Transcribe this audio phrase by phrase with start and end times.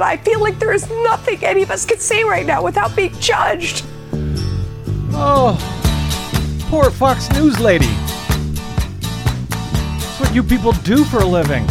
[0.00, 2.96] but I feel like there is nothing any of us can say right now without
[2.96, 3.84] being judged.
[5.12, 5.58] Oh,
[6.70, 7.84] poor Fox News lady.
[9.50, 11.66] That's what you people do for a living.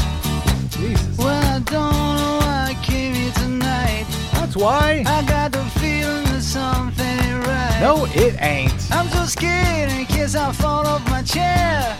[0.69, 1.17] Jesus.
[1.17, 4.05] Well, I don't know why I came here tonight.
[4.33, 5.03] That's why.
[5.07, 7.79] I got the feeling that something ain't right.
[7.81, 8.91] No, it ain't.
[8.91, 11.97] I'm so scared in case I fall off my chair.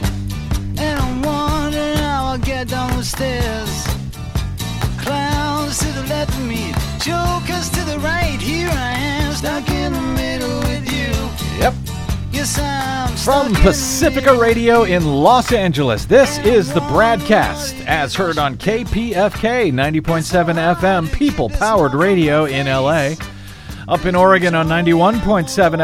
[0.77, 3.88] And I'm wondering how I'll get down the stairs.
[5.69, 8.39] Clowns to the left of me, jokers to the right.
[8.41, 11.59] Here I am, stuck in the middle with you.
[11.59, 11.75] Yep.
[12.31, 14.35] Yes, I'm From stuck in the Pacifica.
[14.35, 21.49] Radio in Los Angeles, this is the BradCast as heard on KPFK 90.7 FM, People
[21.49, 23.11] Powered Radio in LA.
[23.87, 25.19] Up in Oregon on 91.7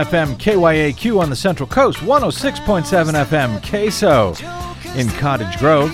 [0.04, 5.92] FM, KYAQ on the Central Coast, 106.7 FM, KSO in Cottage Grove.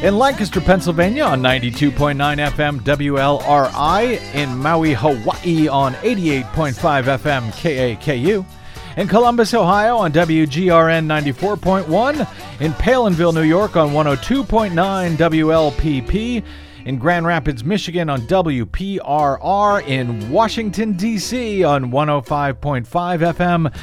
[0.00, 2.14] In Lancaster, Pennsylvania on 92.9
[2.52, 4.34] FM, WLRI.
[4.34, 8.46] In Maui, Hawaii on 88.5 FM, KAKU.
[8.96, 12.60] In Columbus, Ohio on WGRN 94.1.
[12.60, 16.44] In Palenville, New York on 102.9 WLPP.
[16.84, 19.84] In Grand Rapids, Michigan on WPRR.
[19.88, 21.64] In Washington, D.C.
[21.64, 23.74] on 105.5 FM.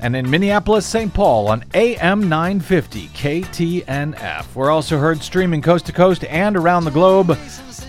[0.00, 1.12] And in Minneapolis, St.
[1.12, 4.54] Paul on AM 950 KTNF.
[4.54, 7.38] We're also heard streaming coast to coast and around the globe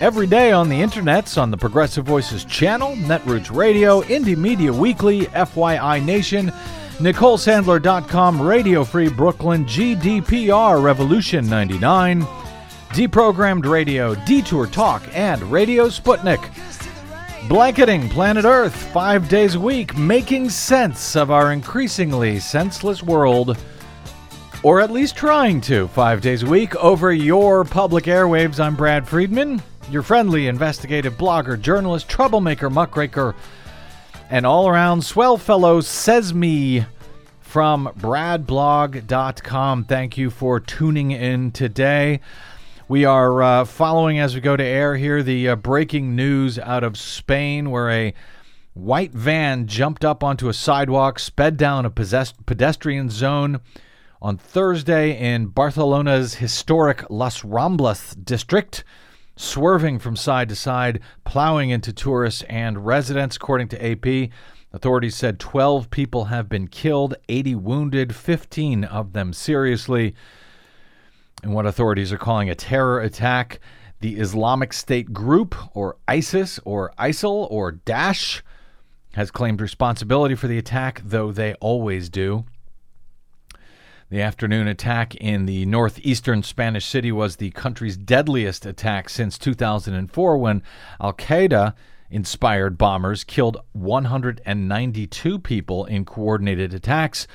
[0.00, 5.26] every day on the internets on the Progressive Voices channel, Netroots Radio, Indie Media Weekly,
[5.26, 6.52] FYI Nation,
[6.98, 12.22] NicoleSandler.com, Radio Free Brooklyn, GDPR Revolution 99,
[12.90, 16.42] Deprogrammed Radio, Detour Talk, and Radio Sputnik.
[17.48, 23.56] Blanketing planet Earth five days a week, making sense of our increasingly senseless world,
[24.62, 28.60] or at least trying to, five days a week over your public airwaves.
[28.60, 33.34] I'm Brad Friedman, your friendly investigative blogger, journalist, troublemaker, muckraker,
[34.28, 36.84] and all around swell fellow, says me
[37.40, 39.84] from bradblog.com.
[39.84, 42.20] Thank you for tuning in today.
[42.90, 46.82] We are uh, following as we go to air here the uh, breaking news out
[46.82, 48.14] of Spain where a
[48.72, 53.60] white van jumped up onto a sidewalk, sped down a possess- pedestrian zone
[54.22, 58.84] on Thursday in Barcelona's historic Las Ramblas district,
[59.36, 64.30] swerving from side to side, plowing into tourists and residents, according to AP.
[64.72, 70.14] Authorities said 12 people have been killed, 80 wounded, 15 of them seriously
[71.42, 73.60] in what authorities are calling a terror attack.
[74.00, 78.42] The Islamic State group, or ISIS, or ISIL, or Daesh,
[79.14, 82.44] has claimed responsibility for the attack, though they always do.
[84.10, 90.38] The afternoon attack in the northeastern Spanish city was the country's deadliest attack since 2004
[90.38, 90.62] when
[91.00, 91.74] Al Qaeda
[92.10, 97.26] inspired bombers killed 192 people in coordinated attacks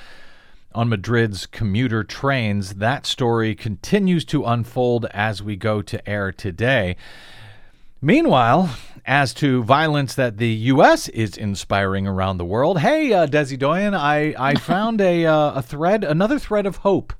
[0.75, 2.75] on Madrid's commuter trains.
[2.75, 6.95] That story continues to unfold as we go to air today.
[8.01, 8.75] Meanwhile,
[9.06, 11.07] as to violence that the U.S.
[11.09, 15.61] is inspiring around the world, hey, uh, Desi Doyen, I, I found a, uh, a
[15.61, 17.13] thread, another thread of hope.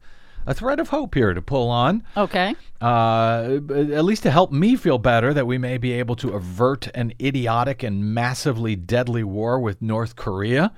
[0.46, 2.54] A thread of hope here to pull on, Okay.
[2.82, 6.88] uh, at least to help me feel better that we may be able to avert
[6.94, 10.74] an idiotic and massively deadly war with North Korea.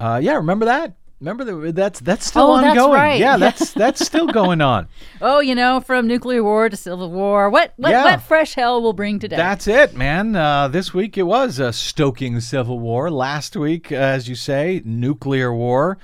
[0.00, 0.94] Uh, yeah, remember that?
[1.20, 1.74] Remember that?
[1.74, 2.92] That's that's still Oh, that's ongoing.
[2.98, 3.18] right.
[3.20, 4.86] Yeah, that's that's still going on.
[5.20, 8.04] Oh, you know, from nuclear war to civil war, what what, Yeah.
[8.04, 9.36] what fresh hell will bring today?
[9.36, 10.36] That's it, man.
[10.36, 13.10] Uh, this week it was a stoking civil war.
[13.10, 15.98] Last week, uh, as you say, nuclear war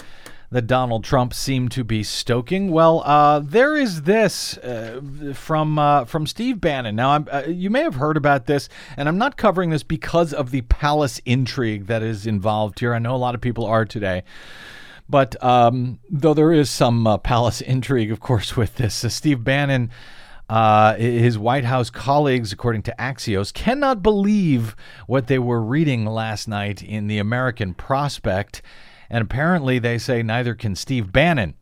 [0.51, 2.71] that Donald Trump seemed to be stoking.
[2.71, 5.01] Well, uh, there is this uh,
[5.35, 6.97] from uh, from Steve Bannon.
[6.97, 10.33] Now, I'm, uh, you may have heard about this, and I'm not covering this because
[10.33, 12.95] of the palace intrigue that is involved here.
[12.95, 14.23] I know a lot of people are today.
[15.09, 19.45] But um, though there is some uh, palace intrigue, of course, with this, uh, Steve
[19.45, 19.91] Bannon,
[20.49, 24.77] uh, his White House colleagues, according to Axios, cannot believe
[25.07, 28.63] what they were reading last night in the American Prospect.
[29.09, 31.55] And apparently, they say neither can Steve Bannon.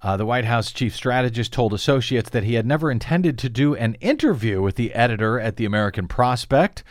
[0.00, 3.74] Uh, the White House chief strategist told associates that he had never intended to do
[3.76, 6.82] an interview with the editor at the American Prospect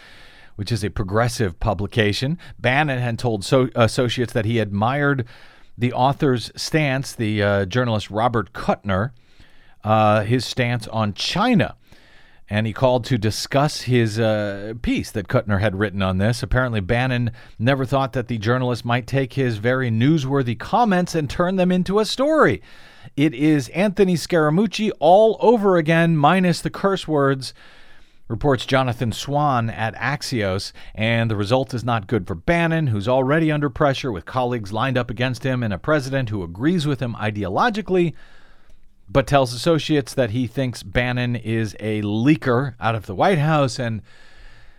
[0.55, 2.37] which is a progressive publication.
[2.59, 5.25] Bannon had told so- associates that he admired
[5.81, 9.11] the author's stance, the uh, journalist Robert Kuttner,
[9.83, 11.75] uh, his stance on China.
[12.47, 16.43] And he called to discuss his uh, piece that Kuttner had written on this.
[16.43, 21.55] Apparently, Bannon never thought that the journalist might take his very newsworthy comments and turn
[21.55, 22.61] them into a story.
[23.17, 27.55] It is Anthony Scaramucci all over again, minus the curse words
[28.31, 33.51] reports Jonathan Swan at Axios, and the result is not good for Bannon, who's already
[33.51, 37.13] under pressure with colleagues lined up against him and a president who agrees with him
[37.15, 38.13] ideologically,
[39.09, 43.77] but tells associates that he thinks Bannon is a leaker out of the White House
[43.77, 44.01] and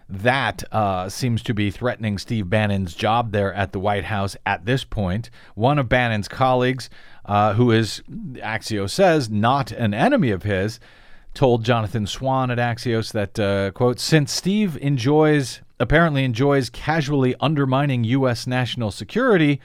[0.09, 4.67] that uh, seems to be threatening Steve Bannon's job there at the White House at
[4.67, 5.31] this point.
[5.55, 6.91] One of Bannon's colleagues,
[7.25, 10.81] uh, who is, Axios says, not an enemy of his,
[11.35, 18.05] told Jonathan Swan at Axios that, uh, quote, since Steve enjoys, apparently enjoys casually undermining
[18.05, 18.47] U.S.
[18.47, 19.61] national security,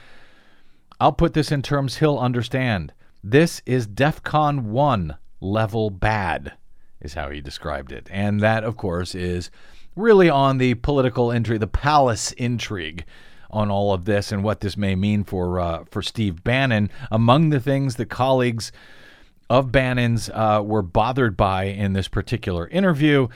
[0.99, 2.93] I'll put this in terms he'll understand.
[3.23, 6.53] This is DEFCON 1 level bad,
[7.01, 8.07] is how he described it.
[8.11, 9.51] And that, of course, is
[9.95, 13.05] really on the political intrigue, the palace intrigue
[13.49, 16.89] on all of this and what this may mean for uh, for Steve Bannon.
[17.11, 18.71] Among the things the colleagues
[19.49, 23.27] of Bannon's uh, were bothered by in this particular interview.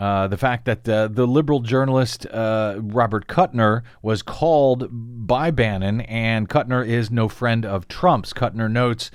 [0.00, 6.00] Uh, the fact that uh, the liberal journalist uh, Robert Kuttner was called by Bannon,
[6.02, 8.32] and Kuttner is no friend of Trump's.
[8.32, 9.10] Kuttner notes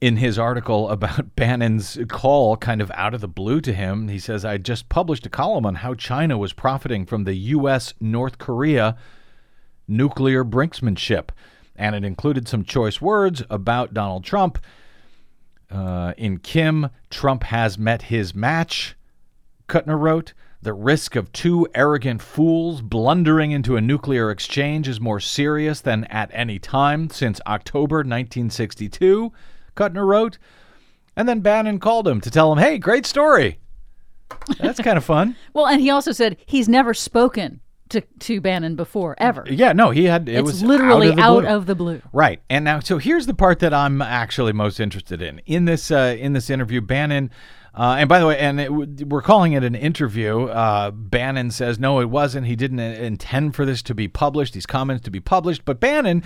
[0.00, 4.08] in his article about Bannon's call kind of out of the blue to him.
[4.08, 7.94] He says, I just published a column on how China was profiting from the U.S.
[8.00, 8.96] North Korea
[9.88, 11.30] nuclear brinksmanship.
[11.74, 14.58] And it included some choice words about Donald Trump.
[15.70, 18.96] Uh, in Kim, Trump has met his match,
[19.68, 20.32] Kuttner wrote.
[20.60, 26.02] The risk of two arrogant fools blundering into a nuclear exchange is more serious than
[26.04, 29.32] at any time since October 1962.
[29.76, 30.38] Kuttner wrote.
[31.14, 33.60] And then Bannon called him to tell him, hey, great story.
[34.58, 35.36] That's kind of fun.
[35.52, 37.60] Well, and he also said he's never spoken
[37.90, 39.44] to, to Bannon before, ever.
[39.48, 41.48] Yeah, no, he had, it it's was literally out of the out blue.
[41.48, 42.02] of the blue.
[42.12, 42.40] Right.
[42.50, 45.40] And now so here's the part that I'm actually most interested in.
[45.46, 47.30] In this uh, in this interview Bannon
[47.78, 48.72] uh, and by the way, and it,
[49.06, 50.46] we're calling it an interview.
[50.46, 52.46] Uh, Bannon says no, it wasn't.
[52.46, 55.64] He didn't uh, intend for this to be published, these comments to be published.
[55.64, 56.24] But Bannon,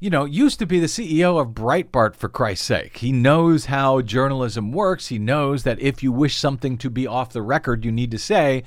[0.00, 2.96] you know, used to be the CEO of Breitbart for Christ's sake.
[2.98, 5.08] He knows how journalism works.
[5.08, 8.18] He knows that if you wish something to be off the record, you need to
[8.18, 8.62] say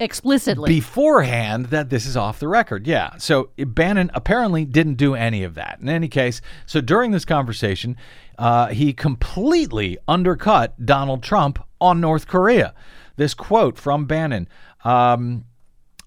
[0.00, 0.68] Explicitly.
[0.68, 2.86] beforehand that this is off the record.
[2.86, 3.16] Yeah.
[3.18, 5.78] So Bannon apparently didn't do any of that.
[5.80, 7.96] In any case, so during this conversation,
[8.38, 12.74] uh, he completely undercut Donald Trump on North Korea.
[13.16, 14.48] This quote from Bannon.
[14.84, 15.44] Um,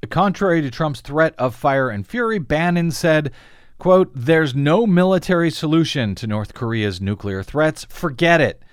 [0.09, 3.31] Contrary to Trump's threat of fire and fury, Bannon said,
[3.77, 7.85] quote, there's no military solution to North Korea's nuclear threats.
[7.87, 8.63] Forget it.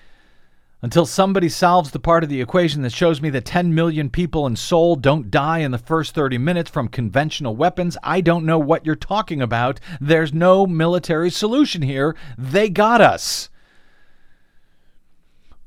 [0.81, 4.47] Until somebody solves the part of the equation that shows me that 10 million people
[4.47, 8.61] in Seoul don't die in the first 30 minutes from conventional weapons, I don't know
[8.61, 9.81] what you're talking about.
[10.01, 12.15] There's no military solution here.
[12.37, 13.49] They got us.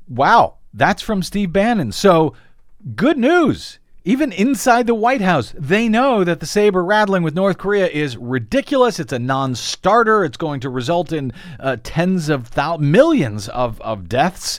[0.08, 1.92] Wow, that's from Steve Bannon.
[1.92, 2.32] So,
[2.96, 3.78] good news.
[4.04, 8.16] Even inside the White House, they know that the saber rattling with North Korea is
[8.16, 8.98] ridiculous.
[8.98, 10.24] It's a non starter.
[10.24, 14.58] It's going to result in uh, tens of thousands, millions of, of deaths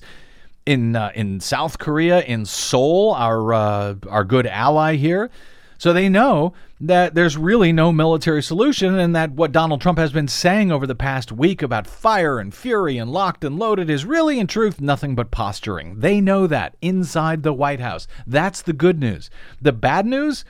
[0.65, 5.29] in uh, in South Korea, in Seoul, our uh, our good ally here.
[5.77, 10.13] So they know that there's really no military solution, and that what Donald Trump has
[10.13, 14.05] been saying over the past week about fire and fury and locked and loaded is
[14.05, 15.99] really, in truth, nothing but posturing.
[15.99, 18.07] They know that inside the White House.
[18.25, 19.29] That's the good news.
[19.61, 20.45] The bad news.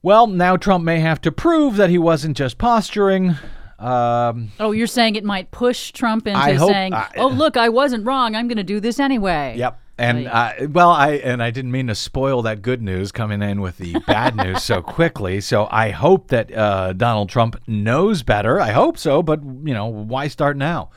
[0.00, 3.36] Well, now Trump may have to prove that he wasn't just posturing.
[3.78, 7.68] Um, oh, you're saying it might push Trump into I saying, I- "Oh, look, I
[7.68, 8.34] wasn't wrong.
[8.34, 9.80] I'm going to do this anyway." Yep.
[10.00, 13.60] And uh, well, I and I didn't mean to spoil that good news coming in
[13.60, 15.40] with the bad news so quickly.
[15.40, 18.60] So I hope that uh, Donald Trump knows better.
[18.60, 20.90] I hope so, but you know, why start now?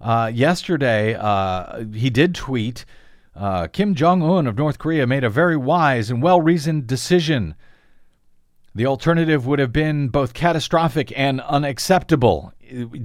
[0.00, 2.84] Uh, yesterday, uh, he did tweet.
[3.34, 7.56] Uh, Kim Jong Un of North Korea made a very wise and well reasoned decision.
[8.78, 12.52] The alternative would have been both catastrophic and unacceptable,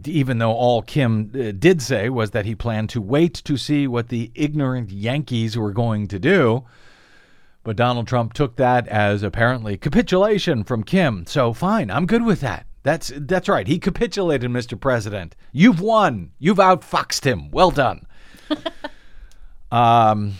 [0.05, 3.87] even though all Kim uh, did say was that he planned to wait to see
[3.87, 6.63] what the ignorant Yankees were going to do.
[7.63, 11.25] But Donald Trump took that as apparently capitulation from Kim.
[11.25, 12.67] So fine, I'm good with that.
[12.83, 13.65] That's that's right.
[13.65, 14.79] He capitulated, Mr.
[14.79, 15.35] President.
[15.53, 16.33] You've won.
[16.37, 17.49] You've outfoxed him.
[17.49, 18.05] Well done.
[19.71, 20.35] um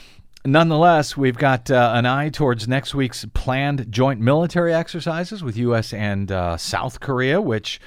[0.46, 5.94] Nonetheless, we've got uh, an eye towards next week's planned joint military exercises with U.S.
[5.94, 7.80] and uh, South Korea, which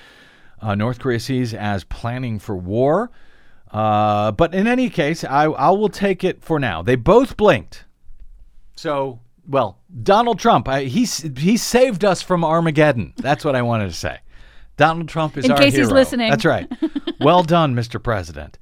[0.63, 3.11] uh, North Korea sees as planning for war.
[3.71, 6.83] Uh, but in any case, I, I will take it for now.
[6.83, 7.85] They both blinked.
[8.75, 13.13] So, well, Donald Trump, I, he, he saved us from Armageddon.
[13.19, 14.21] That's what I wanted to say.
[14.79, 16.31] Donald Trump is In our case he's listening.
[16.31, 16.71] That's right.
[17.21, 18.03] Well done, Mr.
[18.03, 18.59] President.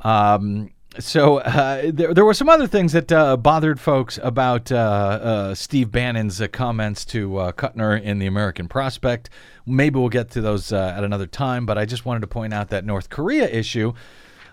[0.00, 4.76] Um, so uh, there, there were some other things that uh, bothered folks about uh,
[4.76, 9.30] uh, Steve Bannon's uh, comments to uh, Kuttner in the American Prospect.
[9.66, 12.70] Maybe we'll get to those at another time, but I just wanted to point out
[12.70, 13.92] that North Korea issue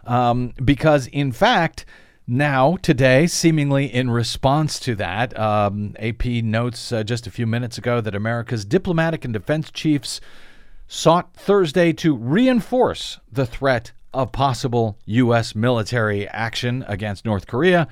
[0.06, 1.86] um, because, in fact,
[2.28, 8.02] now, today, seemingly in response to that, um, AP notes just a few minutes ago
[8.02, 10.20] that America's diplomatic and defense chiefs
[10.88, 15.54] sought Thursday to reinforce the threat of possible U.S.
[15.54, 17.88] military action against North Korea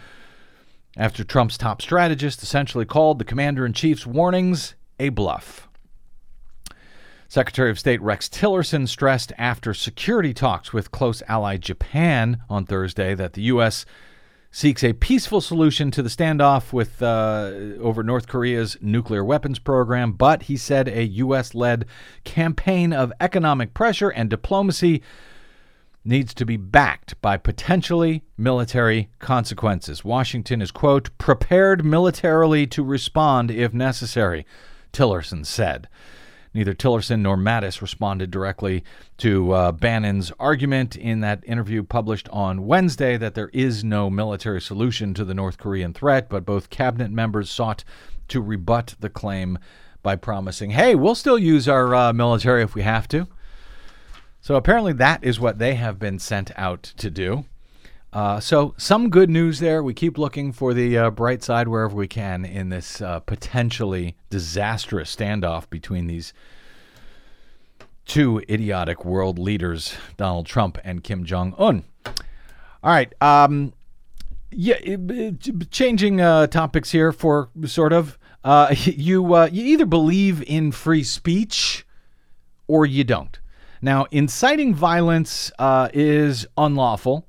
[0.97, 5.67] after Trump's top strategist essentially called the commander in chief's warnings a bluff.
[7.27, 13.15] Secretary of State Rex Tillerson stressed after security talks with close ally Japan on Thursday
[13.15, 13.85] that the U.S
[14.55, 17.51] seeks a peaceful solution to the standoff with uh,
[17.81, 21.85] over North Korea's nuclear weapons program, but he said a U.S.-led
[22.23, 25.01] campaign of economic pressure and diplomacy
[26.05, 30.03] needs to be backed by potentially military consequences.
[30.03, 34.45] Washington is quote prepared militarily to respond if necessary,
[34.91, 35.87] Tillerson said.
[36.53, 38.83] Neither Tillerson nor Mattis responded directly
[39.17, 44.61] to uh, Bannon's argument in that interview published on Wednesday that there is no military
[44.61, 47.83] solution to the North Korean threat, but both cabinet members sought
[48.27, 49.57] to rebut the claim
[50.03, 53.27] by promising, hey, we'll still use our uh, military if we have to.
[54.43, 57.45] So apparently that is what they have been sent out to do.
[58.11, 59.81] Uh, so some good news there.
[59.81, 64.17] We keep looking for the uh, bright side wherever we can in this uh, potentially
[64.29, 66.33] disastrous standoff between these
[68.05, 71.85] two idiotic world leaders, Donald Trump and Kim Jong Un.
[72.05, 72.13] All
[72.83, 73.13] right.
[73.21, 73.71] Um,
[74.51, 74.75] yeah,
[75.71, 78.19] changing uh, topics here for sort of.
[78.43, 81.87] Uh, you uh, you either believe in free speech
[82.67, 83.39] or you don't.
[83.83, 85.51] Now, inciting violence
[85.93, 87.27] is unlawful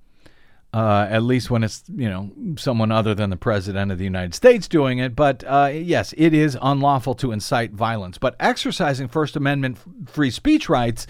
[0.75, 4.35] uh, at least when it's you know someone other than the president of the United
[4.35, 5.15] States doing it.
[5.15, 8.19] But uh, yes, it is unlawful to incite violence.
[8.19, 11.07] But exercising First Amendment free speech rights,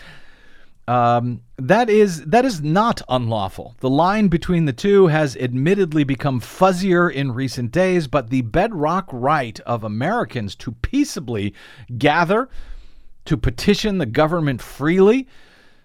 [0.87, 3.75] um, that is that is not unlawful.
[3.81, 9.09] The line between the two has admittedly become fuzzier in recent days, but the bedrock
[9.11, 11.55] right of Americans to peaceably
[11.97, 12.51] gather,
[13.25, 15.27] to petition the government freely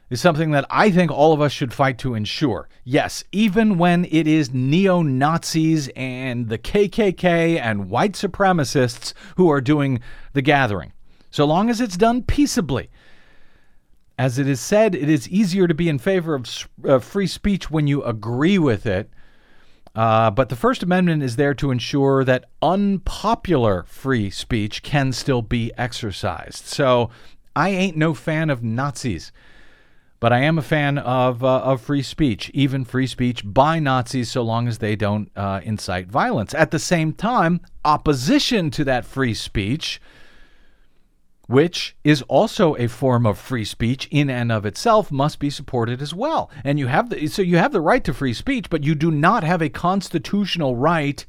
[0.09, 2.67] is something that I think all of us should fight to ensure.
[2.83, 9.61] Yes, even when it is neo Nazis and the KKK and white supremacists who are
[9.61, 9.99] doing
[10.33, 10.93] the gathering,
[11.29, 12.89] so long as it's done peaceably.
[14.17, 17.71] As it is said, it is easier to be in favor of uh, free speech
[17.71, 19.09] when you agree with it.
[19.99, 25.41] Uh, but the First Amendment is there to ensure that unpopular free speech can still
[25.41, 26.67] be exercised.
[26.67, 27.09] So
[27.53, 29.33] I ain't no fan of Nazis.
[30.21, 34.31] But I am a fan of, uh, of free speech, even free speech by Nazis,
[34.31, 36.53] so long as they don't uh, incite violence.
[36.53, 39.99] At the same time, opposition to that free speech,
[41.49, 45.99] which is also a form of free speech in and of itself, must be supported
[45.99, 46.51] as well.
[46.63, 49.09] And you have the, so you have the right to free speech, but you do
[49.09, 51.25] not have a constitutional right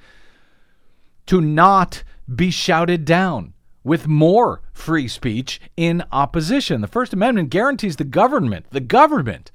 [1.25, 6.83] to not be shouted down with more free speech in opposition.
[6.83, 9.51] The First Amendment guarantees the government, the government,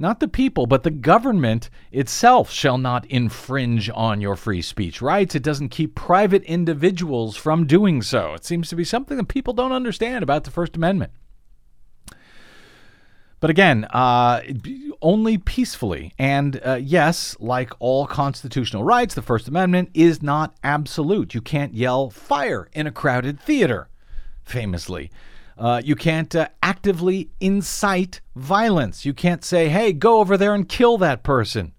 [0.00, 5.34] not the people, but the government itself shall not infringe on your free speech rights.
[5.34, 8.34] It doesn't keep private individuals from doing so.
[8.34, 11.12] It seems to be something that people don't understand about the First Amendment.
[13.40, 14.42] But again, uh,
[15.00, 16.12] only peacefully.
[16.18, 21.34] And uh, yes, like all constitutional rights, the First Amendment is not absolute.
[21.34, 23.88] You can't yell fire in a crowded theater,
[24.44, 25.10] famously.
[25.60, 29.04] Uh, you can't uh, actively incite violence.
[29.04, 31.72] You can't say, hey, go over there and kill that person.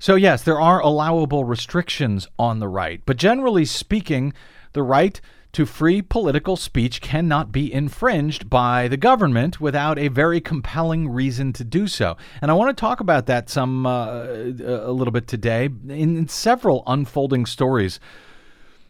[0.00, 3.00] So, yes, there are allowable restrictions on the right.
[3.06, 4.32] But generally speaking,
[4.72, 5.20] the right
[5.52, 11.52] to free political speech cannot be infringed by the government without a very compelling reason
[11.54, 12.16] to do so.
[12.42, 16.82] And I want to talk about that some uh, a little bit today in several
[16.86, 18.00] unfolding stories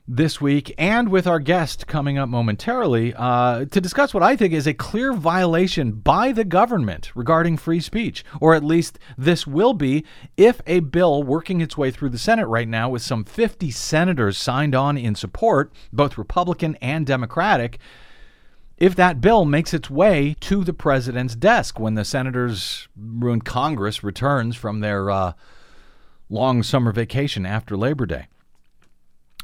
[0.08, 4.54] this week and with our guest coming up momentarily uh, to discuss what I think
[4.54, 9.74] is a clear violation by the government regarding free speech, or at least this will
[9.74, 10.04] be
[10.36, 14.38] if a bill working its way through the Senate right now with some 50 senators
[14.38, 17.78] signed on in support, both Republican and Democratic.
[18.78, 24.04] If that bill makes its way to the president's desk when the senators, when Congress
[24.04, 25.32] returns from their uh,
[26.28, 28.26] long summer vacation after Labor Day.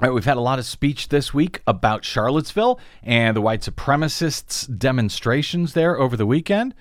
[0.02, 3.60] All right, we've had a lot of speech this week about Charlottesville and the white
[3.60, 6.74] supremacists' demonstrations there over the weekend.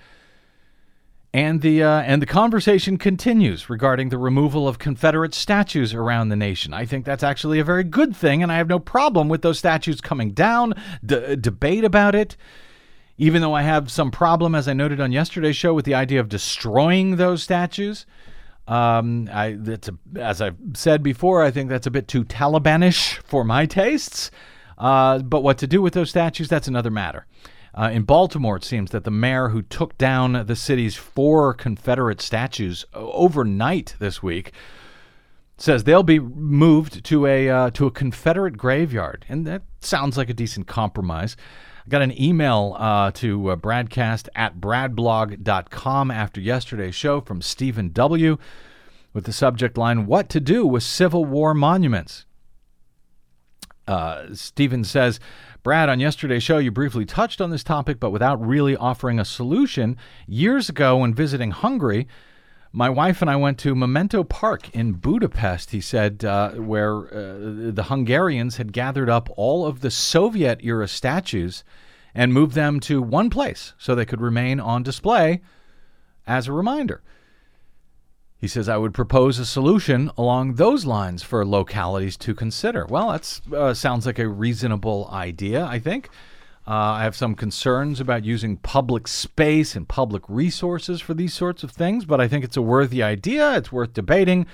[1.32, 6.36] And the uh, and the conversation continues regarding the removal of Confederate statues around the
[6.36, 6.74] nation.
[6.74, 9.60] I think that's actually a very good thing, and I have no problem with those
[9.60, 10.74] statues coming down.
[11.06, 12.36] D- debate about it,
[13.18, 16.18] even though I have some problem, as I noted on yesterday's show, with the idea
[16.18, 18.04] of destroying those statues.
[18.68, 23.18] Um, I that's a, as I've said before, I think that's a bit too Talibanish
[23.24, 24.30] for my tastes.
[24.78, 27.26] Uh, but what to do with those statues, that's another matter.
[27.74, 32.20] Uh, in Baltimore, it seems that the mayor who took down the city's four Confederate
[32.20, 34.52] statues overnight this week
[35.56, 40.28] says they'll be moved to a uh, to a Confederate graveyard, and that sounds like
[40.28, 41.36] a decent compromise.
[41.84, 47.90] I got an email uh, to uh, bradcast at bradblog.com after yesterday's show from Stephen
[47.90, 48.38] W.
[49.12, 52.24] with the subject line "What to do with Civil War monuments."
[53.88, 55.18] Uh, Stephen says,
[55.64, 59.24] Brad, on yesterday's show, you briefly touched on this topic, but without really offering a
[59.24, 59.96] solution.
[60.26, 62.06] Years ago, when visiting Hungary,
[62.72, 67.70] my wife and I went to Memento Park in Budapest, he said, uh, where uh,
[67.70, 71.64] the Hungarians had gathered up all of the Soviet era statues
[72.14, 75.42] and moved them to one place so they could remain on display
[76.26, 77.02] as a reminder.
[78.38, 82.86] He says, I would propose a solution along those lines for localities to consider.
[82.86, 86.08] Well, that uh, sounds like a reasonable idea, I think.
[86.66, 91.62] Uh, I have some concerns about using public space and public resources for these sorts
[91.64, 93.56] of things, but I think it's a worthy idea.
[93.56, 94.46] It's worth debating.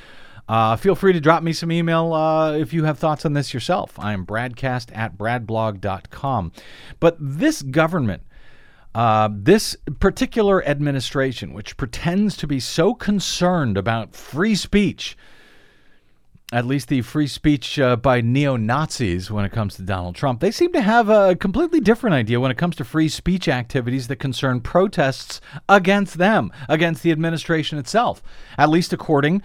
[0.48, 3.52] Uh, feel free to drop me some email uh, if you have thoughts on this
[3.52, 3.98] yourself.
[3.98, 6.52] I am bradcast at bradblog.com.
[6.98, 8.22] But this government
[8.94, 15.16] uh, this particular administration, which pretends to be so concerned about free speech,
[16.50, 20.40] at least the free speech uh, by neo Nazis when it comes to Donald Trump,
[20.40, 24.08] they seem to have a completely different idea when it comes to free speech activities
[24.08, 28.22] that concern protests against them, against the administration itself,
[28.56, 29.42] at least according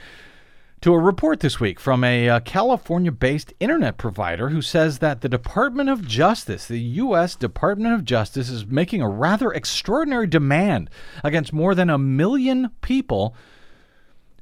[0.79, 5.21] to a report this week from a uh, California based internet provider who says that
[5.21, 7.35] the Department of Justice, the U.S.
[7.35, 10.89] Department of Justice, is making a rather extraordinary demand
[11.23, 13.35] against more than a million people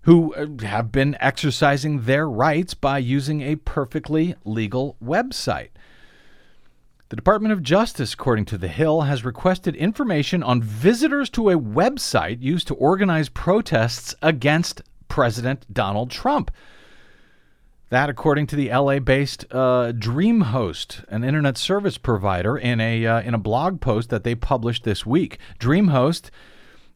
[0.03, 5.69] who uh, have been exercising their rights by using a perfectly legal website.
[7.09, 11.59] The Department of Justice, according to The Hill, has requested information on visitors to a
[11.59, 16.51] website used to organize protests against President Donald Trump.
[17.89, 23.33] That, according to the LA-based uh, DreamHost, an internet service provider, in a uh, in
[23.33, 25.37] a blog post that they published this week.
[25.59, 26.29] DreamHost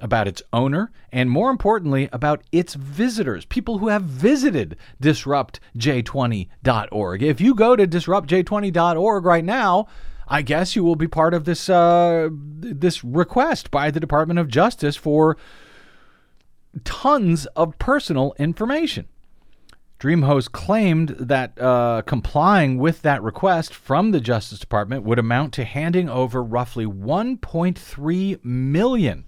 [0.00, 7.22] about its owner, and more importantly, about its visitors, people who have visited disruptj20.org.
[7.22, 9.86] If you go to disruptj20.org right now,
[10.26, 14.48] I guess you will be part of this uh, this request by the Department of
[14.48, 15.36] Justice for
[16.84, 19.06] tons of personal information.
[20.00, 25.64] DreamHost claimed that uh, complying with that request from the Justice Department would amount to
[25.64, 29.24] handing over roughly 1.3 million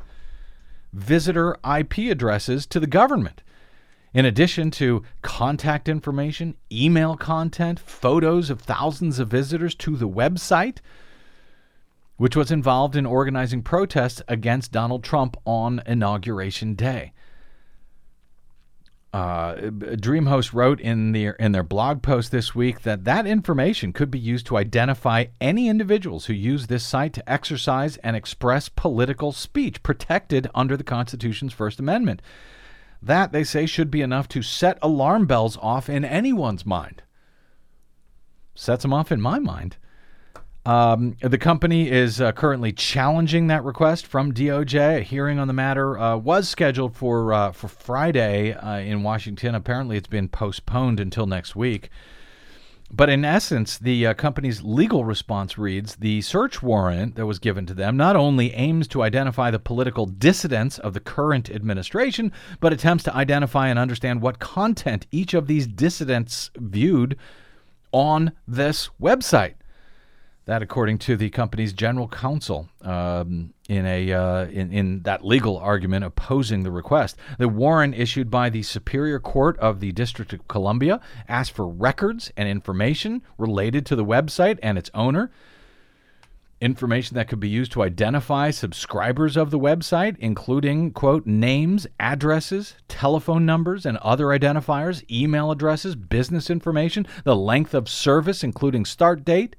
[0.93, 3.43] visitor IP addresses to the government.
[4.15, 10.79] In addition to contact information, email content, photos of thousands of visitors to the website,
[12.17, 17.13] which was involved in organizing protests against Donald Trump on Inauguration Day.
[19.17, 24.11] Uh, DreamHost wrote in their in their blog post this week that that information could
[24.11, 29.33] be used to identify any individuals who use this site to exercise and express political
[29.33, 32.21] speech protected under the Constitution's First Amendment.
[33.01, 37.03] That they say should be enough to set alarm bells off in anyone's mind.
[38.55, 39.79] Sets them off in my mind.
[40.67, 44.97] Um, the company is uh, currently challenging that request from DOJ.
[44.97, 49.55] A hearing on the matter uh, was scheduled for uh, for Friday uh, in Washington.
[49.55, 51.89] Apparently, it's been postponed until next week.
[52.91, 57.65] But in essence, the uh, company's legal response reads The search warrant that was given
[57.67, 62.73] to them not only aims to identify the political dissidents of the current administration, but
[62.73, 67.17] attempts to identify and understand what content each of these dissidents viewed
[67.93, 69.55] on this website.
[70.47, 75.57] That, according to the company's general counsel, um, in a uh, in, in that legal
[75.59, 80.47] argument opposing the request, the warrant issued by the Superior Court of the District of
[80.47, 85.33] Columbia asked for records and information related to the website and its owner.
[86.61, 92.77] Information that could be used to identify subscribers of the website, including, quote, names, addresses,
[92.89, 99.25] telephone numbers, and other identifiers, email addresses, business information, the length of service, including start
[99.25, 99.57] date,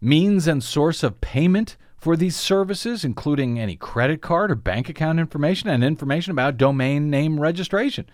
[0.00, 5.18] means and source of payment for these services, including any credit card or bank account
[5.18, 8.06] information and information about domain name registration.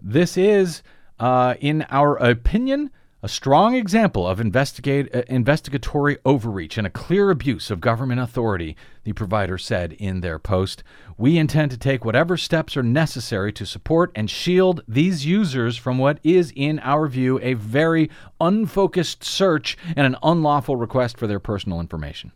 [0.00, 0.82] This is,
[1.18, 2.90] uh, in our opinion,
[3.24, 8.76] a strong example of investigate, uh, investigatory overreach and a clear abuse of government authority,
[9.04, 10.82] the provider said in their post.
[11.16, 15.98] We intend to take whatever steps are necessary to support and shield these users from
[15.98, 21.40] what is, in our view, a very unfocused search and an unlawful request for their
[21.40, 22.32] personal information.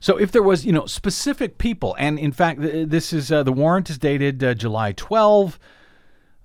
[0.00, 3.52] So, if there was, you know, specific people, and in fact, this is uh, the
[3.52, 5.58] warrant is dated uh, July 12.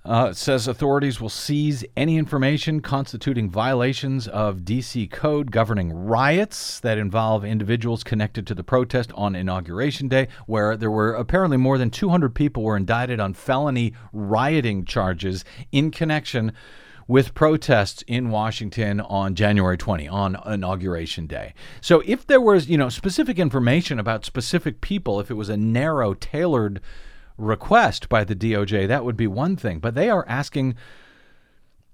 [0.02, 6.96] Uh, says authorities will seize any information constituting violations of DC code governing riots that
[6.96, 11.90] involve individuals connected to the protest on Inauguration Day, where there were apparently more than
[11.90, 16.52] 200 people were indicted on felony rioting charges in connection
[17.06, 21.52] with protests in Washington on January 20 on inauguration day.
[21.82, 25.56] So if there was, you know, specific information about specific people, if it was a
[25.58, 26.80] narrow tailored
[27.40, 29.78] request by the DOJ, that would be one thing.
[29.78, 30.76] But they are asking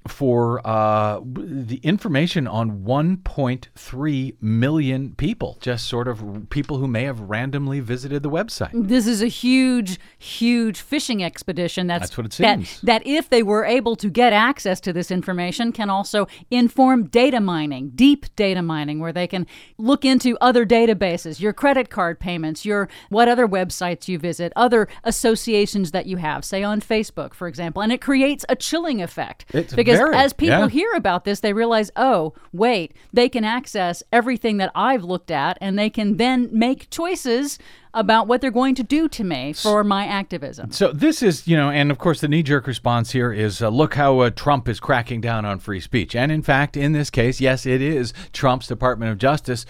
[0.08, 7.20] for uh, the information on 1.3 million people, just sort of people who may have
[7.20, 8.70] randomly visited the website.
[8.72, 11.86] This is a huge, huge fishing expedition.
[11.86, 12.80] That's, That's what it that- seems.
[12.82, 17.40] That, if they were able to get access to this information, can also inform data
[17.40, 19.46] mining, deep data mining, where they can
[19.78, 24.88] look into other databases, your credit card payments, your what other websites you visit, other
[25.04, 29.44] associations that you have, say on Facebook, for example, and it creates a chilling effect
[29.52, 30.68] It's because very, as people yeah.
[30.68, 35.58] hear about this, they realize, oh, wait, they can access everything that I've looked at,
[35.60, 37.58] and they can then make choices
[37.94, 40.70] about what they're going to do to me for my activism.
[40.70, 43.94] So this is, you know, and of course the knee-jerk response here is, uh, look
[43.94, 46.14] how uh, Trump is cracking down on free speech.
[46.14, 49.64] And in fact, in this case, yes, it is Trump's Department of Justice,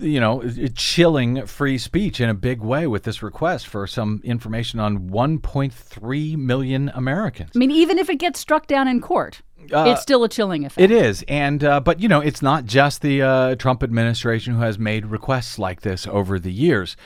[0.00, 0.42] you know,
[0.74, 6.36] chilling free speech in a big way with this request for some information on 1.3
[6.36, 7.50] million Americans.
[7.54, 10.80] I mean, even if it gets struck down in court, it's still a chilling effect.
[10.80, 14.60] It is, and uh, but you know, it's not just the uh, Trump administration who
[14.60, 16.96] has made requests like this over the years.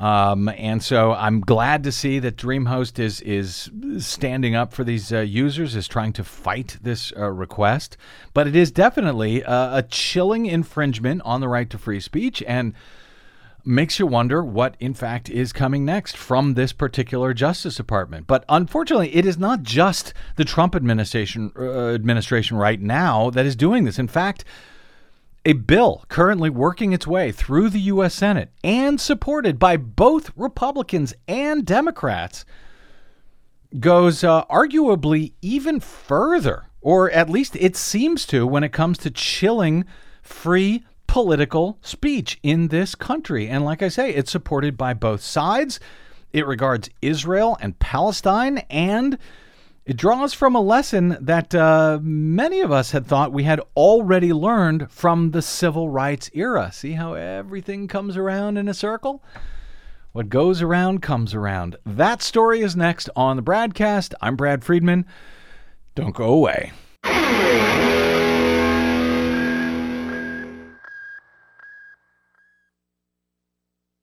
[0.00, 5.12] Um, and so I'm glad to see that DreamHost is is standing up for these
[5.12, 7.98] uh, users, is trying to fight this uh, request.
[8.32, 12.72] But it is definitely uh, a chilling infringement on the right to free speech, and
[13.62, 18.26] makes you wonder what, in fact, is coming next from this particular Justice Department.
[18.26, 23.54] But unfortunately, it is not just the Trump administration uh, administration right now that is
[23.54, 23.98] doing this.
[23.98, 24.46] In fact,
[25.44, 28.14] a bill currently working its way through the U.S.
[28.14, 32.44] Senate and supported by both Republicans and Democrats
[33.78, 39.10] goes uh, arguably even further, or at least it seems to, when it comes to
[39.10, 39.84] chilling
[40.22, 43.48] free political speech in this country.
[43.48, 45.80] And like I say, it's supported by both sides.
[46.32, 49.18] It regards Israel and Palestine, and
[49.86, 54.32] it draws from a lesson that uh, many of us had thought we had already
[54.32, 56.70] learned from the civil rights era.
[56.72, 59.22] See how everything comes around in a circle?
[60.12, 61.76] What goes around comes around.
[61.86, 64.12] That story is next on the BradCast.
[64.20, 65.06] I'm Brad Friedman.
[65.94, 66.72] Don't go away.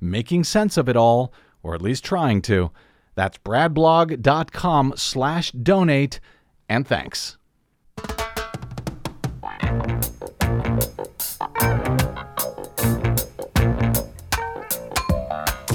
[0.00, 1.32] making sense of it all,
[1.62, 2.70] or at least trying to.
[3.14, 6.20] That's bradblog.com slash donate,
[6.68, 7.36] and thanks.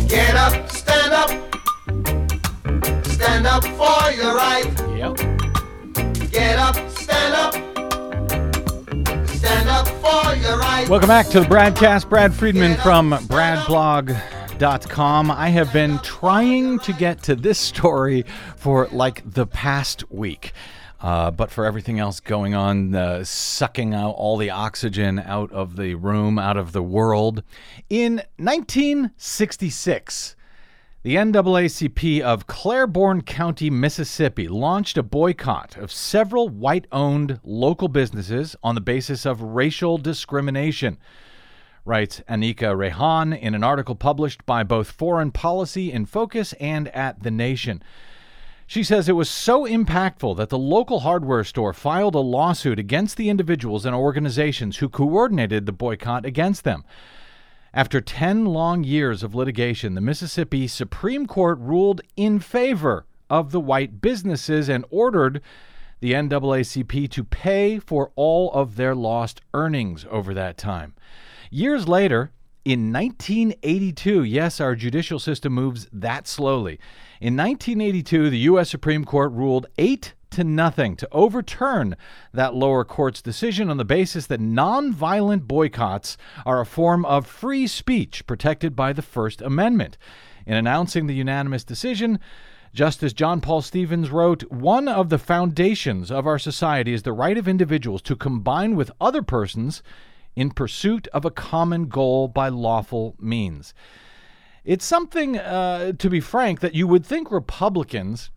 [0.08, 1.30] Get up, stand up.
[3.06, 4.72] Stand up for your right.
[4.96, 5.18] Yep.
[6.32, 7.03] Get up, stand up.
[10.04, 10.86] Right.
[10.90, 12.10] Welcome back to the BradCast.
[12.10, 15.32] Brad Friedman from bradblog.com.
[15.32, 18.26] I have been trying to get to this story
[18.58, 20.52] for like the past week.
[21.00, 25.78] Uh, but for everything else going on, uh, sucking out all the oxygen out of
[25.78, 27.42] the room, out of the world.
[27.90, 30.36] In 1966,
[31.04, 38.56] the NAACP of Claiborne County, Mississippi, launched a boycott of several white owned local businesses
[38.64, 40.98] on the basis of racial discrimination.
[41.84, 47.22] Writes Aniqa Raihan in an article published by both Foreign Policy in Focus and at
[47.22, 47.84] The Nation.
[48.66, 53.18] She says it was so impactful that the local hardware store filed a lawsuit against
[53.18, 56.86] the individuals and organizations who coordinated the boycott against them.
[57.76, 63.60] After 10 long years of litigation, the Mississippi Supreme Court ruled in favor of the
[63.60, 65.42] white businesses and ordered
[66.00, 70.94] the NAACP to pay for all of their lost earnings over that time.
[71.50, 72.32] Years later,
[72.64, 76.80] in 1982, yes, our judicial system moves that slowly.
[77.20, 78.70] In 1982, the U.S.
[78.70, 81.96] Supreme Court ruled 8 to nothing to overturn
[82.34, 87.66] that lower court's decision on the basis that nonviolent boycotts are a form of free
[87.68, 89.98] speech protected by the First Amendment.
[90.46, 92.20] In announcing the unanimous decision,
[92.74, 97.38] Justice John Paul Stevens wrote One of the foundations of our society is the right
[97.38, 99.84] of individuals to combine with other persons
[100.36, 103.74] in pursuit of a common goal by lawful means.
[104.66, 108.32] It's something, uh, to be frank, that you would think Republicans,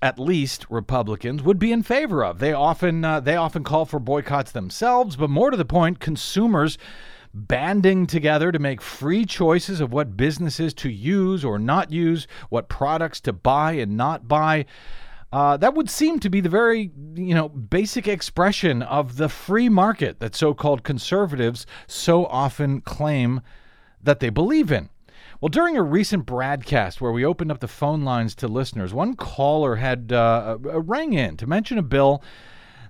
[0.00, 2.38] at least Republicans, would be in favor of.
[2.38, 6.78] They often uh, they often call for boycotts themselves, but more to the point, consumers
[7.34, 12.68] banding together to make free choices of what businesses to use or not use, what
[12.68, 14.64] products to buy and not buy.
[15.30, 19.68] Uh, that would seem to be the very, you know, basic expression of the free
[19.68, 23.42] market that so-called conservatives so often claim
[24.02, 24.88] that they believe in.
[25.40, 29.14] Well, during a recent broadcast where we opened up the phone lines to listeners, one
[29.14, 32.24] caller had uh, rang in to mention a bill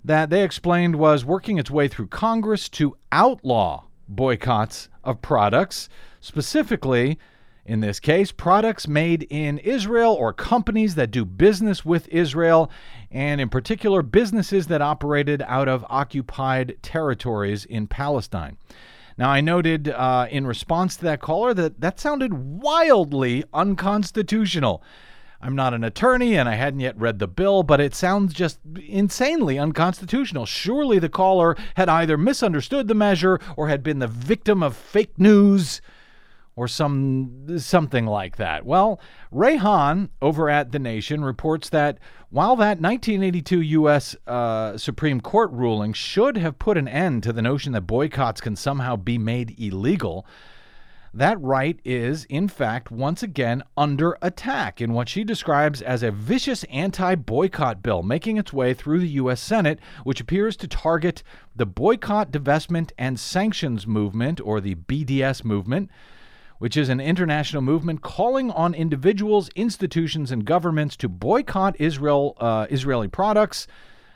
[0.02, 5.90] that they explained was working its way through Congress to outlaw boycotts of products,
[6.22, 7.18] specifically,
[7.66, 12.70] in this case, products made in Israel or companies that do business with Israel,
[13.10, 18.56] and in particular, businesses that operated out of occupied territories in Palestine.
[19.18, 24.80] Now, I noted uh, in response to that caller that that sounded wildly unconstitutional.
[25.40, 28.60] I'm not an attorney and I hadn't yet read the bill, but it sounds just
[28.86, 30.46] insanely unconstitutional.
[30.46, 35.18] Surely the caller had either misunderstood the measure or had been the victim of fake
[35.18, 35.80] news
[36.58, 38.66] or some something like that.
[38.66, 39.00] Well,
[39.32, 41.98] Raihan over at The Nation reports that
[42.30, 44.16] while that 1982 U.S.
[44.26, 48.56] Uh, Supreme Court ruling should have put an end to the notion that boycotts can
[48.56, 50.26] somehow be made illegal,
[51.14, 56.10] that right is, in fact, once again under attack in what she describes as a
[56.10, 59.40] vicious anti boycott bill making its way through the U.S.
[59.40, 61.22] Senate, which appears to target
[61.54, 65.88] the Boycott, Divestment, and Sanctions Movement, or the BDS movement,
[66.58, 72.66] which is an international movement calling on individuals, institutions, and governments to boycott Israel, uh,
[72.70, 73.66] Israeli products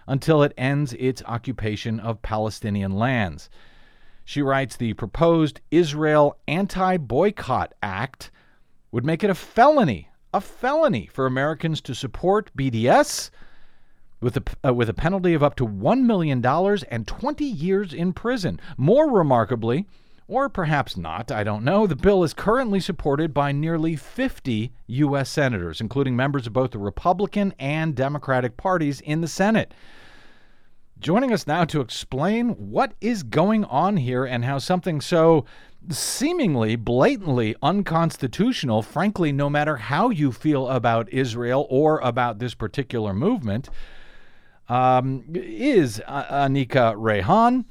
[0.06, 3.48] until it ends its occupation of Palestinian lands.
[4.24, 8.30] She writes the proposed Israel Anti Boycott Act
[8.90, 13.30] would make it a felony, a felony for Americans to support BDS
[14.20, 18.12] with a, uh, with a penalty of up to $1 million and 20 years in
[18.12, 18.60] prison.
[18.76, 19.86] More remarkably,
[20.32, 25.28] or perhaps not, I don't know, the bill is currently supported by nearly 50 U.S.
[25.28, 29.74] senators, including members of both the Republican and Democratic parties in the Senate.
[30.98, 35.44] Joining us now to explain what is going on here and how something so
[35.90, 43.12] seemingly blatantly unconstitutional, frankly, no matter how you feel about Israel or about this particular
[43.12, 43.68] movement,
[44.70, 47.66] um, is Aniqa Raihan.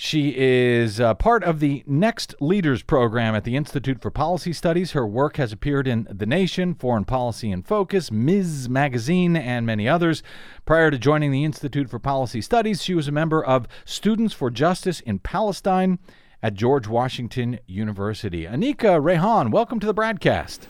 [0.00, 4.92] She is uh, part of the Next Leaders program at the Institute for Policy Studies.
[4.92, 8.68] Her work has appeared in The Nation, Foreign Policy in Focus, Ms.
[8.68, 10.22] Magazine, and many others.
[10.64, 14.52] Prior to joining the Institute for Policy Studies, she was a member of Students for
[14.52, 15.98] Justice in Palestine
[16.44, 18.44] at George Washington University.
[18.44, 20.68] Aniqa Raihan, welcome to the broadcast.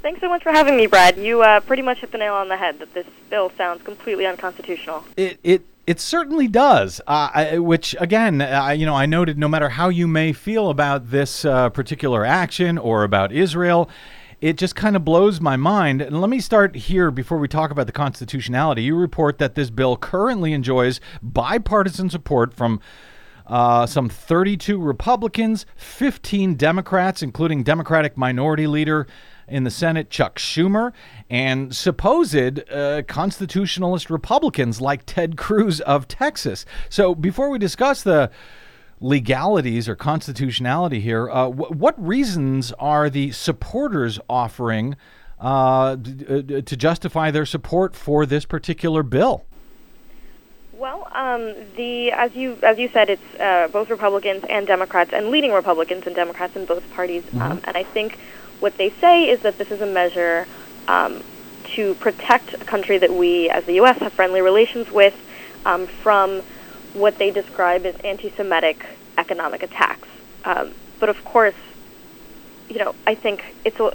[0.00, 1.16] Thanks so much for having me, Brad.
[1.16, 4.26] You uh, pretty much hit the nail on the head that this bill sounds completely
[4.26, 5.02] unconstitutional.
[5.16, 7.00] It it it certainly does.
[7.06, 10.70] Uh, I, which again, I, you know, I noted no matter how you may feel
[10.70, 13.90] about this uh, particular action or about Israel.
[14.40, 16.02] It just kind of blows my mind.
[16.02, 18.82] And let me start here before we talk about the constitutionality.
[18.82, 22.80] You report that this bill currently enjoys bipartisan support from
[23.46, 29.06] uh, some 32 Republicans, 15 Democrats, including Democratic Minority Leader
[29.46, 30.92] in the Senate, Chuck Schumer,
[31.34, 36.64] and supposed uh, constitutionalist Republicans like Ted Cruz of Texas.
[36.88, 38.30] So before we discuss the
[39.00, 44.94] legalities or constitutionality here, uh, wh- what reasons are the supporters offering
[45.40, 49.44] uh, d- uh, to justify their support for this particular bill?
[50.74, 55.30] Well, um, the as you as you said, it's uh, both Republicans and Democrats, and
[55.30, 57.24] leading Republicans and Democrats in both parties.
[57.24, 57.42] Mm-hmm.
[57.42, 58.20] Um, and I think
[58.60, 60.46] what they say is that this is a measure
[60.88, 61.22] um,
[61.74, 65.14] to protect a country that we, as the U.S., have friendly relations with,
[65.64, 66.42] um, from
[66.92, 68.84] what they describe as anti-Semitic
[69.18, 70.08] economic attacks.
[70.44, 71.54] Um, but of course,
[72.68, 73.92] you know, I think it's a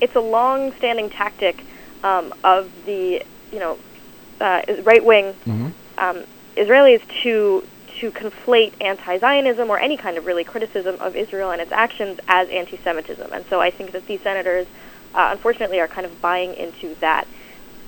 [0.00, 1.64] it's a long-standing tactic
[2.02, 3.78] um, of the you know
[4.40, 5.34] uh, right-wing
[5.98, 6.24] um,
[6.56, 7.66] Israelis to
[8.00, 12.46] to conflate anti-Zionism or any kind of really criticism of Israel and its actions as
[12.50, 13.32] anti-Semitism.
[13.32, 14.66] And so I think that these senators,
[15.14, 17.26] uh, unfortunately, are kind of buying into that,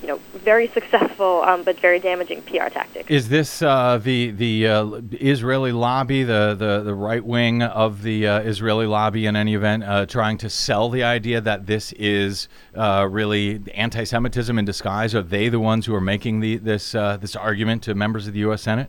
[0.03, 3.11] you know, very successful um, but very damaging PR tactic.
[3.11, 8.27] Is this uh, the the uh, Israeli lobby, the the, the right wing of the
[8.27, 12.49] uh, Israeli lobby, in any event, uh, trying to sell the idea that this is
[12.75, 15.15] uh, really anti-Semitism in disguise?
[15.15, 18.35] Are they the ones who are making the this uh, this argument to members of
[18.35, 18.63] the U.S.
[18.63, 18.89] Senate?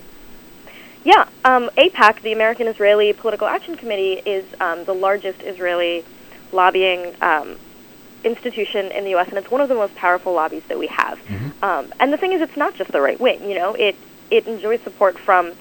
[1.05, 6.03] Yeah, um, AIPAC, the American Israeli Political Action Committee, is um, the largest Israeli
[6.51, 7.57] lobbying um,
[8.23, 11.19] institution in the U.S., and it's one of the most powerful lobbies that we have.
[11.63, 13.49] Um, and the thing is, it's not just the right wing.
[13.49, 13.95] You know, it
[14.29, 15.53] it enjoys support from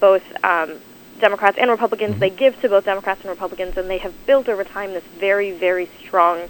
[0.00, 0.74] both um,
[1.18, 2.18] Democrats and Republicans.
[2.18, 5.52] They give to both Democrats and Republicans, and they have built over time this very,
[5.52, 6.48] very strong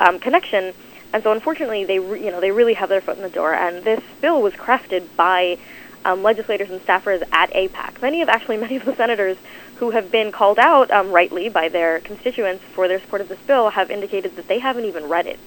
[0.00, 0.72] um, connection.
[1.12, 3.54] And so, unfortunately, they re- you know they really have their foot in the door.
[3.54, 5.58] And this bill was crafted by
[6.04, 8.00] um, legislators and staffers at AIPAC.
[8.00, 9.36] Many of actually many of the senators
[9.80, 13.38] who have been called out um, rightly by their constituents for their support of this
[13.46, 15.40] bill have indicated that they haven't even read it.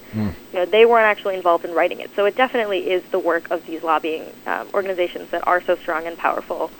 [0.52, 2.10] You know, they weren't actually involved in writing it.
[2.16, 6.08] So it definitely is the work of these lobbying um, organizations that are so strong
[6.08, 6.70] and powerful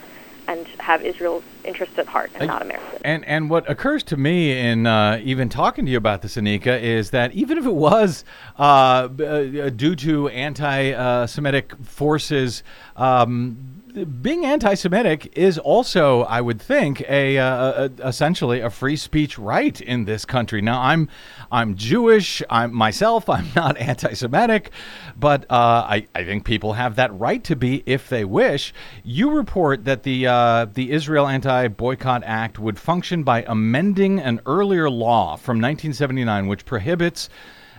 [0.48, 3.00] and have Israel's interests at heart and not America's.
[3.04, 6.80] And and what occurs to me in uh, even talking to you about this, Aniqa,
[6.80, 8.24] is that even if it was
[8.58, 12.62] uh, uh, due to anti-Semitic forces,
[12.96, 13.74] um,
[14.22, 19.80] being anti-Semitic is also, I would think, a, uh, a essentially a free speech right
[19.80, 20.60] in this country.
[20.60, 21.08] Now, I'm
[21.52, 22.42] I'm Jewish.
[22.50, 23.28] I'm myself.
[23.28, 24.70] I'm not anti-Semitic,
[25.16, 28.74] but uh, I I think people have that right to be if they wish.
[29.04, 34.90] You report that the uh, the Israel Anti-Boycott Act would function by amending an earlier
[34.90, 37.28] law from 1979, which prohibits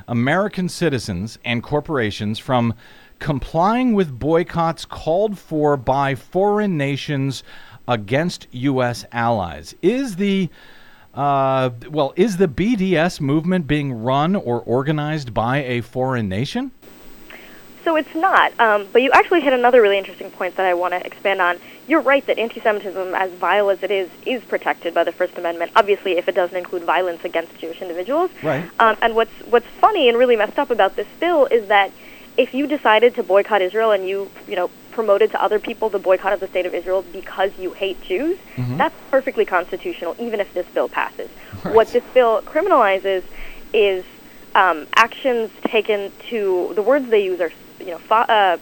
[0.07, 2.73] American citizens and corporations from
[3.19, 7.43] complying with boycotts called for by foreign nations
[7.85, 9.03] against U.S.
[9.11, 9.75] allies.
[9.81, 10.49] Is the
[11.13, 16.71] uh, well, is the BDS movement being run or organized by a foreign nation?
[17.85, 18.59] So it's not.
[18.59, 21.59] Um, but you actually hit another really interesting point that I want to expand on.
[21.87, 25.71] You're right that anti-Semitism, as vile as it is, is protected by the First Amendment.
[25.75, 28.31] Obviously, if it doesn't include violence against Jewish individuals.
[28.41, 28.67] Right.
[28.79, 31.91] Um, and what's what's funny and really messed up about this bill is that
[32.37, 35.99] if you decided to boycott Israel and you you know promoted to other people the
[35.99, 38.39] boycott of the state of Israel because you hate Jews,
[38.77, 41.29] that's perfectly constitutional, even if this bill passes.
[41.61, 43.23] What this bill criminalizes
[43.73, 44.03] is
[44.55, 48.57] um, actions taken to the words they use are you know fo- uh,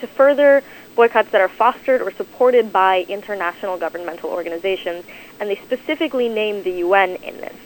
[0.00, 0.62] to further
[0.94, 5.04] boycotts that are fostered or supported by international governmental organizations,
[5.40, 7.56] and they specifically name the UN in this.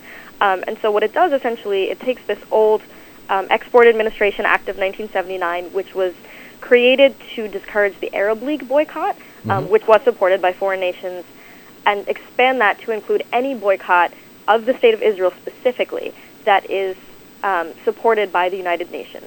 [0.41, 2.82] Um, and so what it does essentially, it takes this old
[3.28, 6.14] um, Export Administration Act of 1979, which was
[6.61, 9.16] created to discourage the Arab League boycott,
[9.49, 11.24] um, which was supported by foreign nations,
[11.86, 14.12] and expand that to include any boycott
[14.47, 16.14] of the state of Israel specifically
[16.45, 16.97] that is
[17.43, 19.26] um, supported by the United Nations.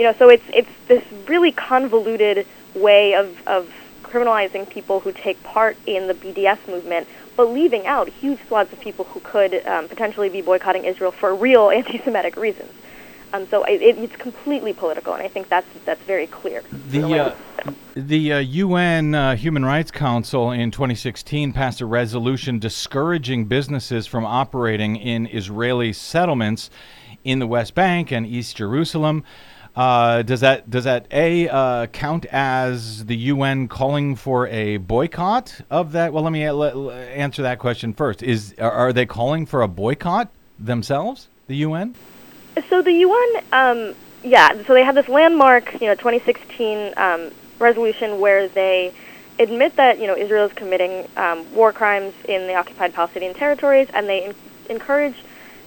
[0.00, 3.70] You know, so it's it's this really convoluted way of, of
[4.02, 8.80] criminalizing people who take part in the BDS movement, but leaving out huge swaths of
[8.80, 12.72] people who could um, potentially be boycotting Israel for real anti-Semitic reasons.
[13.34, 16.62] Um, so it, it's completely political, and I think that's that's very clear.
[16.88, 17.34] The uh,
[17.94, 24.24] the uh, UN uh, Human Rights Council in 2016 passed a resolution discouraging businesses from
[24.24, 26.70] operating in Israeli settlements
[27.22, 29.24] in the West Bank and East Jerusalem.
[29.80, 35.58] Uh, does that does that a uh, count as the UN calling for a boycott
[35.70, 36.12] of that?
[36.12, 38.22] Well, let me a- answer that question first.
[38.22, 40.28] Is are, they calling for a boycott
[40.58, 41.28] themselves?
[41.46, 41.94] The UN?
[42.68, 44.50] So the UN, um, yeah.
[44.66, 48.92] So they had this landmark, you know, 2016 um, resolution where they
[49.38, 53.88] admit that you know Israel is committing um, war crimes in the occupied Palestinian territories,
[53.94, 54.34] and they in-
[54.68, 55.16] encourage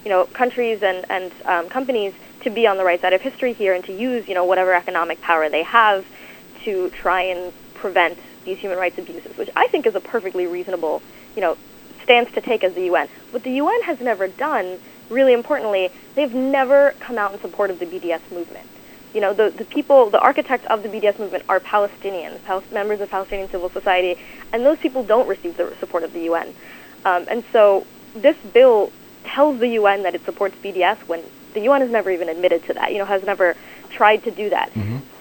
[0.03, 2.13] you know countries and and um, companies
[2.43, 4.73] to be on the right side of history here and to use you know whatever
[4.73, 6.05] economic power they have
[6.63, 11.01] to try and prevent these human rights abuses, which I think is a perfectly reasonable
[11.35, 11.57] you know
[12.03, 13.07] stance to take as the UN.
[13.31, 14.79] What the UN has never done,
[15.09, 18.67] really importantly, they've never come out in support of the BDS movement.
[19.13, 22.99] You know, the, the people, the architects of the BDS movement are Palestinians, Pal- members
[22.99, 24.19] of Palestinian civil society,
[24.51, 26.53] and those people don't receive the support of the UN.
[27.05, 27.85] Um, and so
[28.15, 28.91] this bill
[29.23, 31.23] tells the UN that it supports BDS when
[31.53, 33.55] the UN has never even admitted to that, you know, has never
[33.89, 34.71] tried to do that.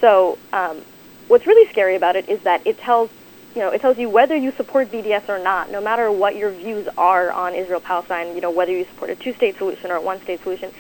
[0.01, 0.83] So um,
[1.28, 3.11] what's really scary about it is that it tells,
[3.55, 6.51] you know, it tells you whether you support BDS or not, no matter what your
[6.51, 10.43] views are on Israel-Palestine, you know, whether you support a two-state solution or a one-state
[10.43, 10.72] solution,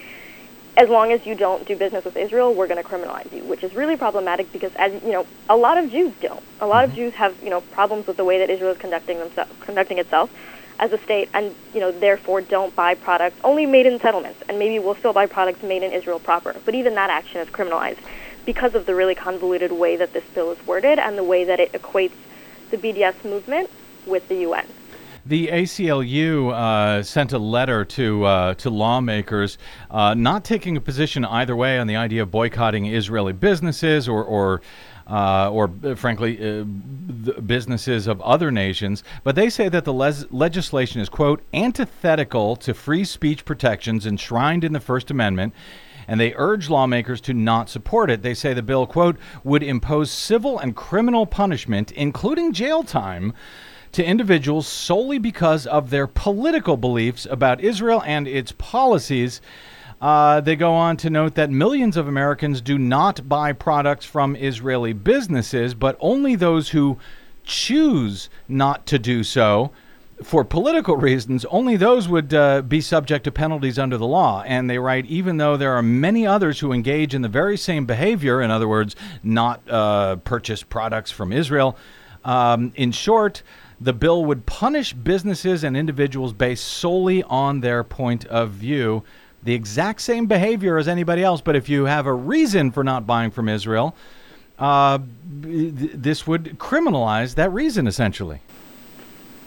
[0.76, 3.62] as long as you don't do business with Israel, we're going to criminalize you, which
[3.62, 6.42] is really problematic because, as you know, a lot of Jews don't.
[6.60, 9.18] A lot of Jews have, you know, problems with the way that Israel is conducting
[9.18, 10.30] themselves, conducting itself
[10.78, 14.58] as a state, and you know, therefore don't buy products only made in settlements, and
[14.58, 16.54] maybe we'll still buy products made in Israel proper.
[16.64, 17.98] But even that action is criminalized
[18.44, 21.60] because of the really convoluted way that this bill is worded and the way that
[21.60, 22.12] it equates
[22.70, 23.70] the BDS movement
[24.06, 24.66] with the UN.
[25.24, 29.56] The ACLU uh, sent a letter to uh, to lawmakers,
[29.88, 34.24] uh, not taking a position either way on the idea of boycotting Israeli businesses or
[34.24, 34.62] or
[35.06, 39.04] uh, or uh, frankly uh, businesses of other nations.
[39.24, 44.64] But they say that the les- legislation is quote antithetical to free speech protections enshrined
[44.64, 45.54] in the First Amendment.
[46.08, 48.22] And they urge lawmakers to not support it.
[48.22, 53.32] They say the bill, quote, would impose civil and criminal punishment, including jail time,
[53.92, 59.40] to individuals solely because of their political beliefs about Israel and its policies.
[60.02, 64.34] Uh, they go on to note that millions of Americans do not buy products from
[64.34, 66.98] Israeli businesses, but only those who
[67.44, 69.70] choose not to do so
[70.24, 74.42] for political reasons, only those would uh, be subject to penalties under the law.
[74.46, 77.86] And they write, even though there are many others who engage in the very same
[77.86, 81.76] behavior, in other words, not uh, purchase products from Israel,
[82.24, 83.42] um, in short,
[83.80, 89.02] the bill would punish businesses and individuals based solely on their point of view.
[89.44, 93.06] The exact same behavior as anybody else, but if you have a reason for not
[93.06, 93.94] buying from Israel,
[94.58, 98.40] uh, this would criminalize that reason essentially.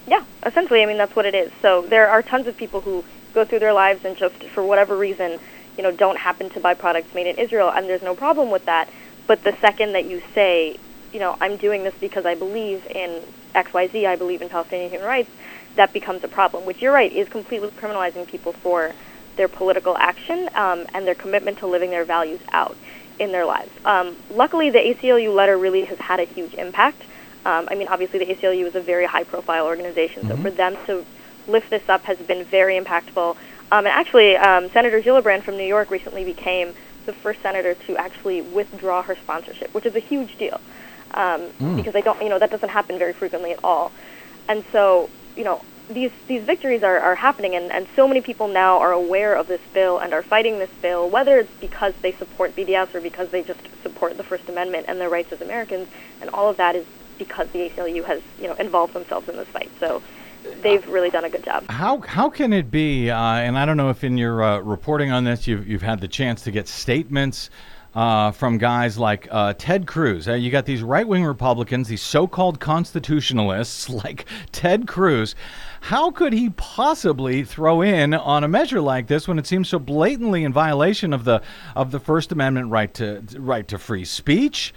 [0.07, 1.51] Yeah, essentially, I mean that's what it is.
[1.61, 4.97] So there are tons of people who go through their lives and just for whatever
[4.97, 5.39] reason,
[5.77, 8.65] you know, don't happen to buy products made in Israel, and there's no problem with
[8.65, 8.89] that.
[9.27, 10.77] But the second that you say,
[11.13, 13.21] you know, I'm doing this because I believe in
[13.55, 15.29] X, Y, Z, I believe in Palestinian human rights,
[15.75, 16.65] that becomes a problem.
[16.65, 18.93] Which you're right is completely criminalizing people for
[19.35, 22.75] their political action um, and their commitment to living their values out
[23.19, 23.71] in their lives.
[23.85, 27.01] Um, luckily, the ACLU letter really has had a huge impact.
[27.45, 31.05] Um, I mean, obviously, the ACLU is a very high-profile organization, so for them to
[31.47, 33.37] lift this up has been very impactful.
[33.71, 36.73] Um, and actually, um, Senator Gillibrand from New York recently became
[37.05, 40.59] the first senator to actually withdraw her sponsorship, which is a huge deal
[41.13, 43.91] um, because they don't, you know, that doesn't happen very frequently at all.
[44.47, 48.47] And so, you know, these these victories are, are happening, and, and so many people
[48.47, 52.11] now are aware of this bill and are fighting this bill, whether it's because they
[52.13, 55.87] support BDS or because they just support the First Amendment and their rights as Americans,
[56.21, 56.85] and all of that is
[57.17, 59.71] because the ACLU has, you know, involved themselves in this fight.
[59.79, 60.01] So
[60.61, 61.69] they've really done a good job.
[61.69, 63.09] How how can it be?
[63.09, 66.01] Uh, and I don't know if in your uh, reporting on this you've you've had
[66.01, 67.49] the chance to get statements.
[67.93, 70.27] Uh, from guys like uh, Ted Cruz.
[70.27, 75.33] Uh, you got these right wing Republicans, these so called constitutionalists like Ted Cruz.
[75.85, 79.77] How could he possibly throw in on a measure like this when it seems so
[79.77, 81.43] blatantly in violation of the
[81.75, 84.73] of the First Amendment right to right to free speech?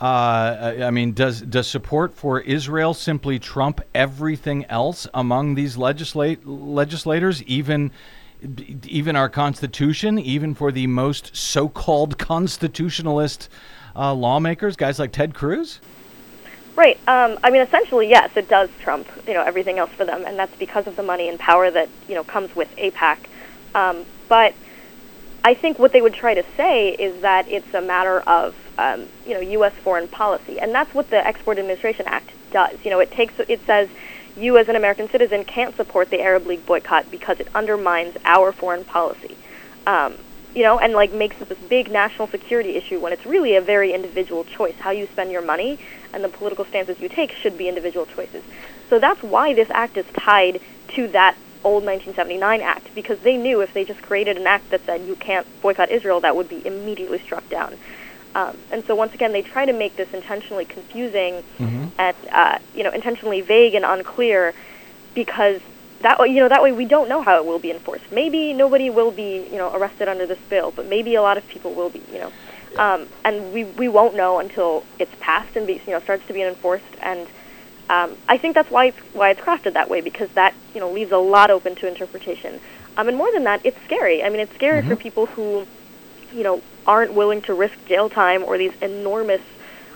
[0.00, 6.46] Uh, I mean, does does support for Israel simply trump everything else among these legislate
[6.46, 7.90] legislators, even
[8.86, 13.48] even our Constitution, even for the most so-called constitutionalist
[13.96, 15.80] uh, lawmakers, guys like Ted Cruz?
[16.74, 16.96] Right.
[17.06, 20.38] Um, I mean, essentially, yes, it does trump you know everything else for them, and
[20.38, 23.18] that's because of the money and power that you know comes with AIPAC.
[23.74, 24.54] Um, but
[25.44, 29.08] I think what they would try to say is that it's a matter of um,
[29.26, 29.74] you know U.S.
[29.84, 32.78] foreign policy, and that's what the Export Administration Act does.
[32.84, 33.90] You know, it takes it says
[34.34, 38.50] you as an American citizen can't support the Arab League boycott because it undermines our
[38.50, 39.36] foreign policy.
[39.86, 40.16] Um,
[40.54, 43.60] you know, and like makes it this big national security issue when it's really a
[43.60, 44.74] very individual choice.
[44.78, 45.78] How you spend your money
[46.12, 48.42] and the political stances you take should be individual choices.
[48.90, 50.60] So that's why this act is tied
[50.96, 54.82] to that old 1979 act because they knew if they just created an act that
[54.84, 57.78] said you can't boycott Israel, that would be immediately struck down.
[58.34, 61.42] Um, and so once again, they try to make this intentionally confusing
[61.98, 64.54] and uh, you know intentionally vague and unclear
[65.14, 65.60] because
[66.02, 68.10] that way, you know that way we don't know how it will be enforced.
[68.12, 71.46] Maybe nobody will be you know arrested under this bill, but maybe a lot of
[71.48, 72.02] people will be.
[72.12, 72.32] You know,
[72.76, 76.32] um, and we we won't know until it's passed and be, you know starts to
[76.32, 76.84] be enforced.
[77.00, 77.26] And
[77.88, 80.90] um, I think that's why it's why it's crafted that way because that you know
[80.90, 82.60] leaves a lot open to interpretation.
[82.96, 84.22] Um, and more than that, it's scary.
[84.22, 85.66] I mean, it's scary for people who
[86.32, 89.42] you know aren't willing to risk jail time or these enormous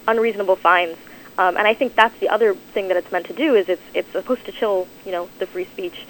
[0.06, 0.96] unreasonable fines.
[1.38, 3.82] Um, and I think that's the other thing that it's meant to do is it's
[3.94, 6.06] it's supposed to chill you know the free speech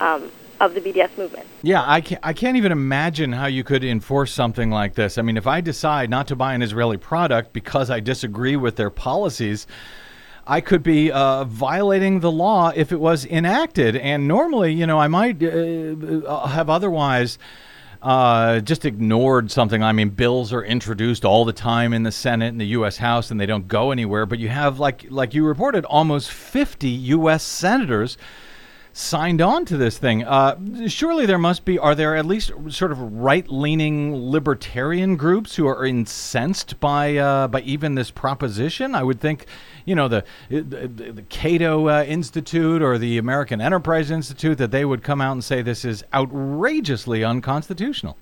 [0.00, 1.46] um, of the BDS movement.
[1.62, 5.18] Yeah, I can't, I can't even imagine how you could enforce something like this.
[5.18, 8.76] I mean, if I decide not to buy an Israeli product because I disagree with
[8.76, 9.66] their policies,
[10.46, 13.96] I could be uh, violating the law if it was enacted.
[13.96, 17.38] And normally, you know, I might uh, have otherwise
[18.02, 19.82] uh, just ignored something.
[19.82, 22.98] I mean, bills are introduced all the time in the Senate and the U.S.
[22.98, 24.26] House, and they don't go anywhere.
[24.26, 27.42] But you have, like, like you reported, almost 50 U.S.
[27.42, 28.16] senators
[28.98, 30.24] signed on to this thing.
[30.24, 35.54] Uh, surely there must be, are there at least sort of right leaning libertarian groups
[35.54, 38.96] who are incensed by, uh, by even this proposition?
[38.96, 39.46] I would think,
[39.84, 44.84] you know, the, the, the Cato uh, Institute or the American Enterprise Institute, that they
[44.84, 48.16] would come out and say this is outrageously unconstitutional.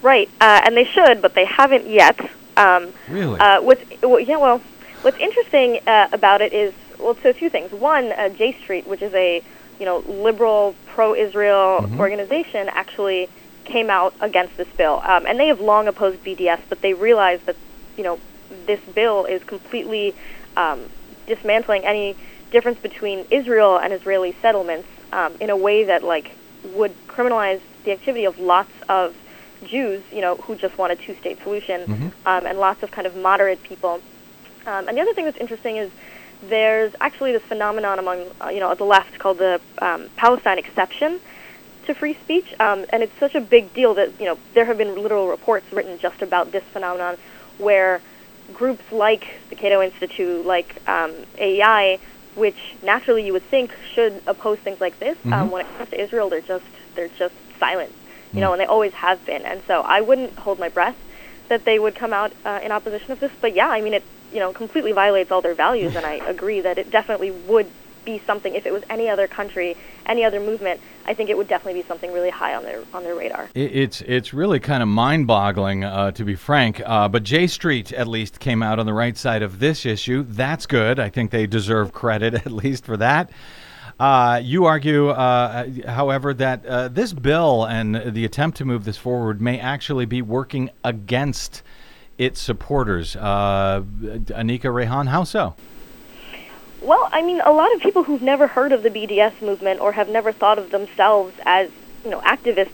[0.00, 2.18] Right, uh, and they should, but they haven't yet.
[2.56, 3.38] Um, Really?
[3.38, 4.58] Uh, what's well, yeah, well,
[5.02, 7.72] what's interesting uh, about it is well, so a few things.
[7.72, 9.42] One, uh, J Street, which is a
[9.82, 13.28] you know liberal pro-Israel organization, actually
[13.64, 17.40] came out against this bill, um, and they have long opposed BDS, but they realize
[17.46, 17.56] that
[17.96, 18.20] you know
[18.68, 20.14] this bill is completely
[20.56, 20.88] um,
[21.26, 22.16] dismantling any
[22.52, 26.30] difference between Israel and Israeli settlements um, in a way that like
[26.76, 29.16] would criminalize the activity of lots of
[29.64, 33.16] Jews, you know, who just want a two-state solution, um, and lots of kind of
[33.16, 34.00] moderate people.
[34.64, 35.90] Um, and the other thing that's interesting is
[36.42, 41.20] there's actually this phenomenon among, uh, you know, the left called the um, Palestine exception
[41.86, 44.78] to free speech, um, and it's such a big deal that you know there have
[44.78, 47.16] been literal reports written just about this phenomenon,
[47.58, 48.00] where
[48.54, 51.98] groups like the Cato Institute, like um, AEI,
[52.34, 56.00] which naturally you would think should oppose things like this, um, when it comes to
[56.00, 56.64] Israel, they're just
[56.94, 57.92] they're just silent,
[58.32, 59.42] you know, and they always have been.
[59.42, 60.96] And so I wouldn't hold my breath
[61.48, 63.32] that they would come out uh, in opposition of this.
[63.40, 66.60] But yeah, I mean, it you know completely violates all their values, and I agree
[66.60, 67.70] that it definitely would
[68.04, 69.76] be something if it was any other country,
[70.06, 70.80] any other movement.
[71.06, 73.48] I think it would definitely be something really high on their on their radar.
[73.54, 76.80] It's it's really kind of mind-boggling, uh, to be frank.
[76.84, 80.24] Uh, but J Street at least came out on the right side of this issue.
[80.28, 80.98] That's good.
[80.98, 83.30] I think they deserve credit at least for that.
[84.00, 88.96] Uh, you argue, uh, however, that uh, this bill and the attempt to move this
[88.96, 91.62] forward may actually be working against
[92.24, 93.16] its supporters.
[93.16, 95.54] Uh, Aniqa Raihan, how so?
[96.80, 99.92] Well, I mean, a lot of people who've never heard of the BDS movement or
[99.92, 101.70] have never thought of themselves as,
[102.04, 102.70] you know, activists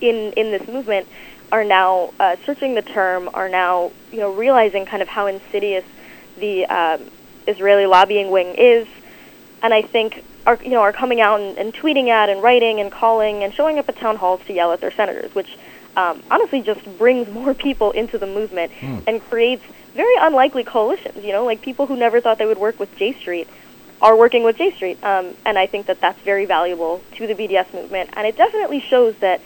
[0.00, 1.08] in in this movement
[1.50, 5.84] are now uh, searching the term, are now, you know, realizing kind of how insidious
[6.38, 7.10] the um,
[7.46, 8.86] Israeli lobbying wing is,
[9.62, 12.80] and I think are you know are coming out and, and tweeting at and writing
[12.80, 15.56] and calling and showing up at town halls to yell at their senators, which
[15.98, 18.70] um, honestly just brings more people into the movement
[19.08, 21.24] and creates very unlikely coalitions.
[21.24, 23.48] You know, like people who never thought they would work with J Street
[24.00, 27.34] are working with J Street, um, and I think that that's very valuable to the
[27.34, 29.40] BDS movement, and it definitely shows that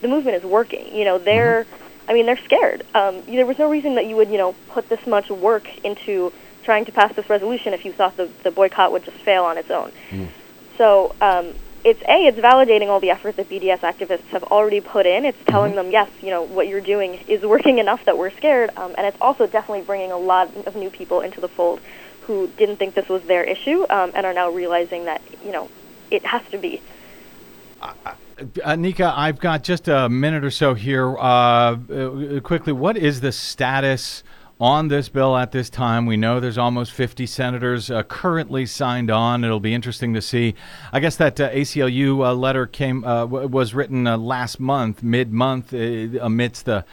[0.00, 0.94] the movement is working.
[0.94, 1.66] You know, they're,
[2.08, 2.84] I mean, they're scared.
[2.94, 6.32] Um, there was no reason that you would, you know, put this much work into
[6.62, 9.58] trying to pass this resolution if you thought the, the boycott would just fail on
[9.58, 9.90] its own.
[10.78, 11.52] So um,
[11.86, 15.24] it's a it's validating all the effort that BDS activists have already put in.
[15.24, 18.70] It's telling them yes, you know what you're doing is working enough that we're scared,
[18.76, 21.80] um, and it's also definitely bringing a lot of new people into the fold
[22.22, 25.70] who didn't think this was their issue um, and are now realizing that you know
[26.10, 26.82] it has to be.
[28.36, 31.16] Aniqa, I've got just a minute or so here.
[31.16, 34.24] Uh, uh, quickly, what is the status
[34.60, 36.06] on this bill at this time.
[36.06, 39.44] We know there's almost 50 senators uh, currently signed on.
[39.44, 40.54] It'll be interesting to see.
[40.92, 45.02] I guess that uh, ACLU uh, letter came uh, w- was written uh, last month,
[45.02, 45.78] mid-month, uh,
[46.24, 46.84] amidst the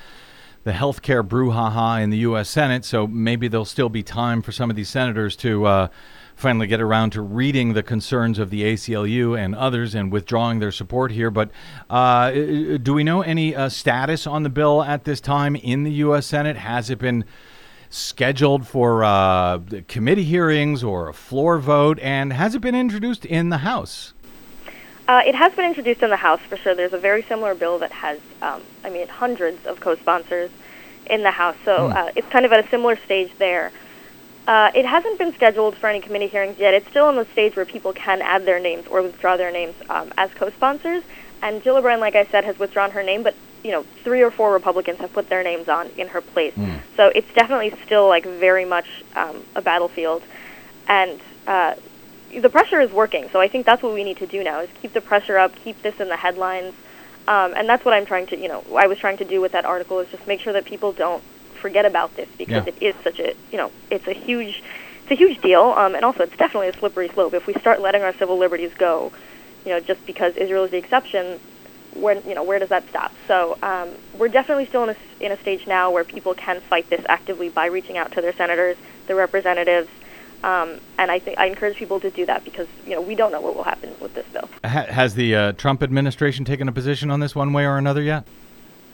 [0.66, 2.50] the healthcare brouhaha in the U.S.
[2.50, 2.86] Senate.
[2.86, 5.90] So maybe there'll still be time for some of these senators to
[6.38, 10.72] finally get around to reading the concerns of the ACLU and others and withdrawing their
[10.72, 11.30] support here.
[11.30, 11.52] But
[11.90, 16.28] do we know any status on the bill at this time in the U.S.
[16.28, 16.56] Senate?
[16.56, 17.26] Has it been
[17.94, 22.00] scheduled for uh, committee hearings or a floor vote?
[22.00, 24.14] And has it been introduced in the House?
[25.08, 26.74] Uh, it has been introduced in the House for sure.
[26.74, 30.50] There's a very similar bill that has, um, I mean, hundreds of co-sponsors
[31.06, 33.72] in the House, so uh, it's kind of at a similar stage there.
[34.48, 36.74] Uh, it hasn't been scheduled for any committee hearings yet.
[36.74, 39.76] It's still in the stage where people can add their names or withdraw their names
[39.90, 41.04] um, as co-sponsors.
[41.44, 44.52] And Gillibrand, like I said, has withdrawn her name, but you know, three or four
[44.52, 46.54] Republicans have put their names on in her place.
[46.98, 48.86] So it's definitely still like very much
[49.16, 50.22] um, a battlefield,
[50.88, 51.74] and uh,
[52.42, 53.30] the pressure is working.
[53.32, 55.52] So I think that's what we need to do now is keep the pressure up,
[55.64, 56.74] keep this in the headlines,
[57.28, 59.52] um, and that's what I'm trying to, you know, I was trying to do with
[59.54, 61.24] that article is just make sure that people don't
[61.62, 62.74] forget about this because Yeah.
[62.74, 64.62] it is such a, you know, it's a huge,
[65.06, 67.34] it's a huge deal, um, and also it's definitely a slippery slope.
[67.34, 69.14] If we start letting our civil liberties go,
[69.66, 71.40] you know, just because Israel is the exception,
[71.94, 73.14] where you know where does that stop?
[73.28, 76.90] So um, we're definitely still in a, in a stage now where people can fight
[76.90, 79.90] this actively by reaching out to their senators, their representatives,
[80.44, 83.32] um, and I think I encourage people to do that because you know we don't
[83.32, 84.50] know what will happen with this bill.
[84.66, 88.02] Ha- has the uh, Trump administration taken a position on this one way or another
[88.02, 88.28] yet?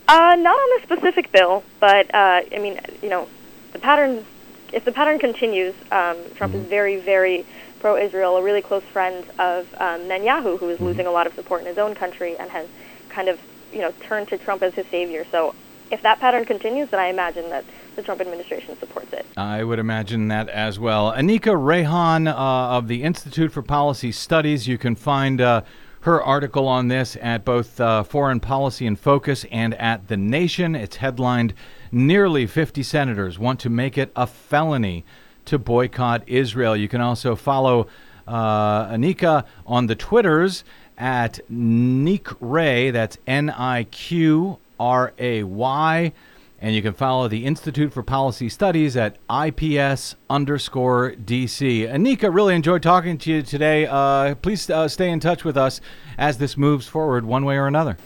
[0.07, 3.27] Uh, not on this specific bill, but uh, I mean, you know,
[3.73, 4.25] the pattern.
[4.71, 7.43] If the pattern continues, um, Trump is very, very
[7.79, 11.61] pro-Israel, a really close friend of um, Netanyahu, who is losing a lot of support
[11.61, 12.67] in his own country and has
[13.09, 13.39] kind of,
[13.71, 15.25] you know, turned to Trump as his savior.
[15.31, 15.55] So,
[15.91, 17.65] if that pattern continues, then I imagine that
[17.95, 19.25] the Trump administration supports it.
[19.35, 21.11] I would imagine that as well.
[21.11, 22.35] Aniqa Raihan uh,
[22.77, 24.67] of the Institute for Policy Studies.
[24.67, 25.63] You can find uh,
[26.01, 30.75] her article on this at both uh, Foreign Policy In Focus and at The Nation.
[30.75, 31.53] It's headlined
[31.91, 35.03] Nearly 50 Senators Want to Make It a Felony
[35.49, 36.75] to Boycott Israel.
[36.75, 37.87] You can also follow
[38.27, 40.63] uh, Aniqa on the Twitters
[40.97, 42.91] at Nick Ray.
[42.91, 46.13] That's N I Q R A Y.
[46.61, 51.89] And you can follow the Institute for Policy Studies at IPS underscore DC.
[51.89, 53.87] Aniqa, really enjoyed talking to you today.
[53.87, 55.81] Uh, please uh, stay in touch with us
[56.17, 57.97] as this moves forward one way or another.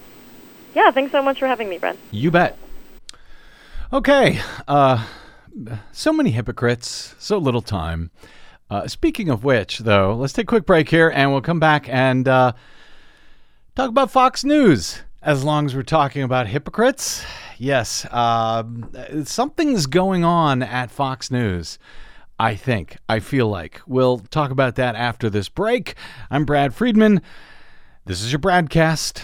[0.76, 1.98] Yeah, thanks so much for having me, Brad.
[2.12, 2.58] You bet.
[3.91, 4.39] Okay.
[4.68, 5.06] Uh,
[5.91, 8.12] so many hypocrites, so little time.
[8.70, 11.88] Uh, speaking of which, though, let's take a quick break here and we'll come back
[11.89, 12.54] and uh,
[13.76, 15.01] talk about Fox News.
[15.22, 17.24] As long as we're talking about hypocrites,
[17.58, 18.64] yes, uh,
[19.24, 21.80] something's going on at Fox News.
[22.39, 23.80] I think, I feel like.
[23.88, 25.95] We'll talk about that after this break.
[26.30, 27.22] I'm Brad Friedman.
[28.06, 29.24] This is your Bradcast.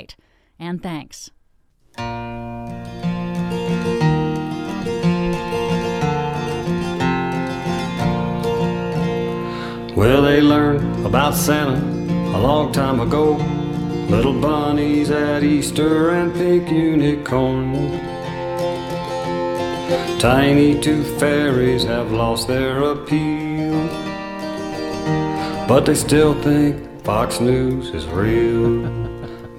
[0.61, 1.31] And thanks.
[9.97, 11.81] Well, they learned about Santa
[12.37, 13.37] a long time ago.
[14.07, 17.99] Little bunnies at Easter and pink unicorns.
[20.21, 23.87] Tiny tooth fairies have lost their appeal.
[25.67, 29.07] But they still think Fox News is real.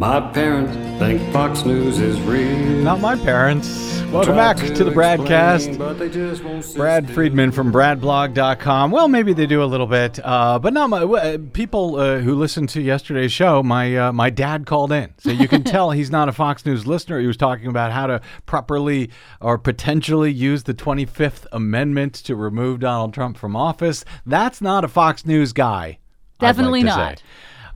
[0.03, 2.83] My parents think Fox News is real.
[2.83, 4.03] Not my parents.
[4.11, 5.55] Welcome back to the Bradcast.
[5.55, 7.15] explain, but they just won't Brad still.
[7.15, 8.91] Friedman from BradBlog.com.
[8.91, 12.35] Well, maybe they do a little bit, uh, but not my uh, people uh, who
[12.35, 13.63] listened to yesterday's show.
[13.63, 16.85] My uh, my dad called in, so you can tell he's not a Fox News
[16.85, 17.21] listener.
[17.21, 19.09] He was talking about how to properly
[19.41, 24.05] or potentially use the Twenty Fifth Amendment to remove Donald Trump from office.
[24.27, 26.01] That's not a Fox News guy.
[26.41, 27.19] I'd like Definitely to not.
[27.21, 27.25] say.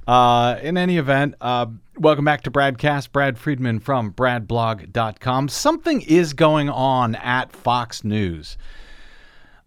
[0.07, 1.67] Uh, in any event, uh,
[1.99, 3.11] welcome back to Bradcast.
[3.11, 5.49] Brad Friedman from BradBlog.com.
[5.49, 8.57] Something is going on at Fox News.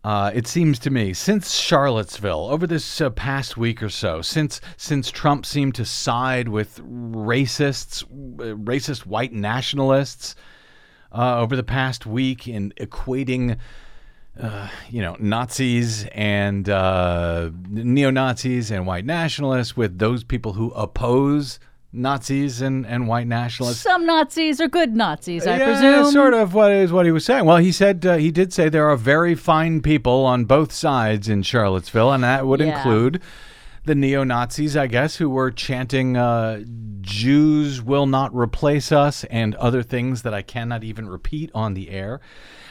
[0.02, 4.62] Uh, it seems to me since Charlottesville over this uh, past week or so, since
[4.78, 10.36] since Trump seemed to side with racists, uh, racist white nationalists
[11.12, 13.58] uh, over the past week in equating
[14.40, 20.72] uh, you know, Nazis and uh, neo Nazis and white nationalists with those people who
[20.72, 21.60] oppose
[21.92, 23.82] Nazis and, and white nationalists.
[23.82, 26.12] Some Nazis are good Nazis, I yeah, presume.
[26.12, 27.46] sort of what is what he was saying.
[27.46, 31.28] Well, he said uh, he did say there are very fine people on both sides
[31.28, 32.78] in Charlottesville, and that would Yeah.
[32.78, 33.22] include
[33.86, 36.64] the neo Nazis, I guess, who were chanting uh,
[37.02, 41.90] "Jews will not replace us" and other things that I cannot even repeat on the
[41.90, 42.20] air.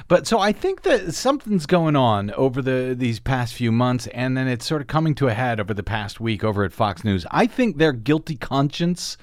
[0.07, 4.37] But so I think that something's going on over the these past few months, and
[4.37, 7.05] then it's sort of coming to a head over the past week over at Fox
[7.05, 7.27] News.
[7.31, 9.17] I think their guilty conscience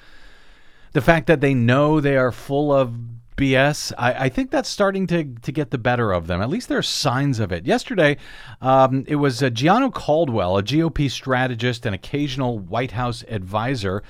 [0.96, 2.94] the fact that they know they are full of
[3.36, 6.40] BS, I, I think that's starting to, to get the better of them.
[6.40, 7.66] At least there are signs of it.
[7.66, 8.16] Yesterday,
[8.60, 14.02] um, it was uh, Gianno Caldwell, a GOP strategist and occasional White House advisor,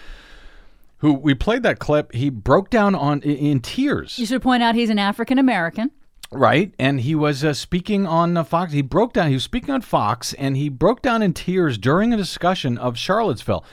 [0.99, 2.12] who we played that clip.
[2.12, 5.91] He broke down on in, in tears You should point out he's an African American.
[6.33, 8.72] Right, and he was uh, speaking on uh, Fox.
[8.72, 9.29] He broke down.
[9.29, 12.99] He was speaking on Fox, and he broke down in tears during a discussion of
[12.99, 13.64] Charlottesville,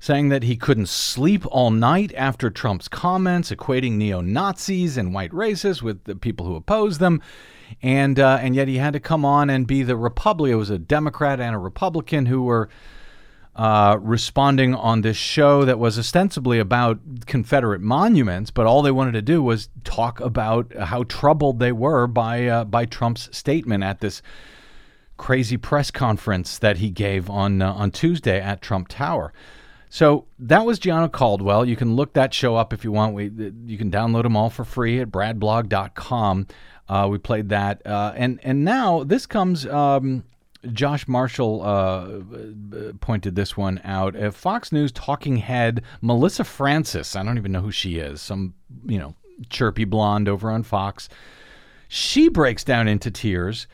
[0.00, 5.32] saying that he couldn't sleep all night after Trump's comments, equating neo Nazis and white
[5.32, 7.22] racists with the people who oppose them,
[7.82, 10.54] and uh, and yet he had to come on and be the Republican.
[10.54, 12.68] It was a Democrat and a Republican who were
[13.56, 19.12] uh, responding on this show that was ostensibly about Confederate monuments, but all they wanted
[19.12, 24.00] to do was talk about how troubled they were by uh, by Trump's statement at
[24.00, 24.20] this
[25.16, 29.32] crazy press conference that he gave on uh, on Tuesday at Trump Tower.
[29.96, 31.64] So that was Gianno Caldwell.
[31.64, 33.14] You can look that show up if you want.
[33.14, 33.30] We
[33.64, 36.48] you can download them all for free at bradblog.com.
[36.86, 39.66] Uh, we played that, uh, and and now this comes.
[39.66, 40.24] Um,
[40.70, 44.14] Josh Marshall uh, pointed this one out.
[44.14, 47.16] Uh, Fox News talking head Melissa Francis.
[47.16, 48.20] I don't even know who she is.
[48.20, 48.52] Some
[48.84, 49.14] you know
[49.48, 51.08] chirpy blonde over on Fox.
[51.88, 53.66] She breaks down into tears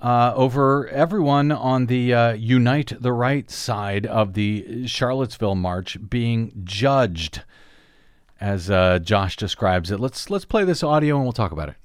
[0.00, 6.52] uh, over everyone on the uh, Unite the Right side of the Charlottesville march being
[6.64, 7.42] judged,
[8.40, 9.98] as uh, Josh describes it.
[9.98, 11.76] Let's let's play this audio and we'll talk about it.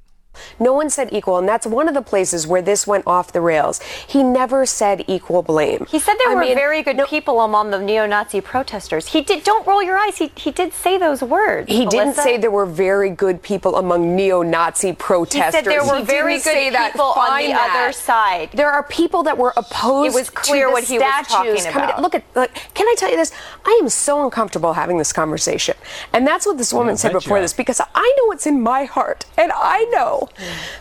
[0.60, 3.42] No one said equal, and that's one of the places where this went off the
[3.42, 3.82] rails.
[4.08, 5.86] He never said equal blame.
[5.90, 9.08] He said there I were mean, very good no- people among the neo-Nazi protesters.
[9.08, 9.44] He did.
[9.44, 10.18] Don't roll your eyes.
[10.18, 11.70] He he did say those words.
[11.72, 15.46] He didn't say there were very good people among neo-Nazi protesters.
[15.46, 16.92] He said there were He very good say that.
[16.94, 17.76] people on the that.
[17.84, 18.50] other side.
[18.54, 20.16] There are people that were opposed.
[20.16, 21.30] It was clear to the what he was statues
[21.64, 22.02] talking coming- about.
[22.02, 22.24] Look at.
[22.36, 23.32] Look, can I tell you this?
[23.66, 25.76] I am so uncomfortable having this conversation,
[26.12, 28.62] and that's what this woman Yeah, said before you this because I know what's in
[28.62, 30.23] my heart, and I know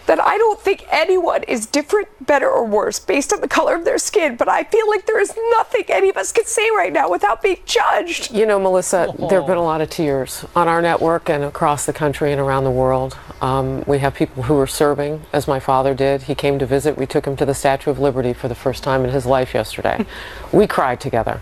[0.06, 3.84] that I don't think anyone is different, better, or worse based on the color of
[3.84, 4.36] their skin.
[4.36, 7.42] But I feel like there is nothing any of us can say right now without
[7.42, 8.32] being judged.
[8.32, 11.86] You know, Melissa, there have been a lot of tears on our network and across
[11.86, 13.16] the country and around the world.
[13.40, 16.22] Um, we have people who are serving, as my father did.
[16.22, 16.96] He came to visit.
[16.96, 19.54] We took him to the Statue of Liberty for the first time in his life
[19.54, 20.04] yesterday.
[20.52, 21.40] we cried together.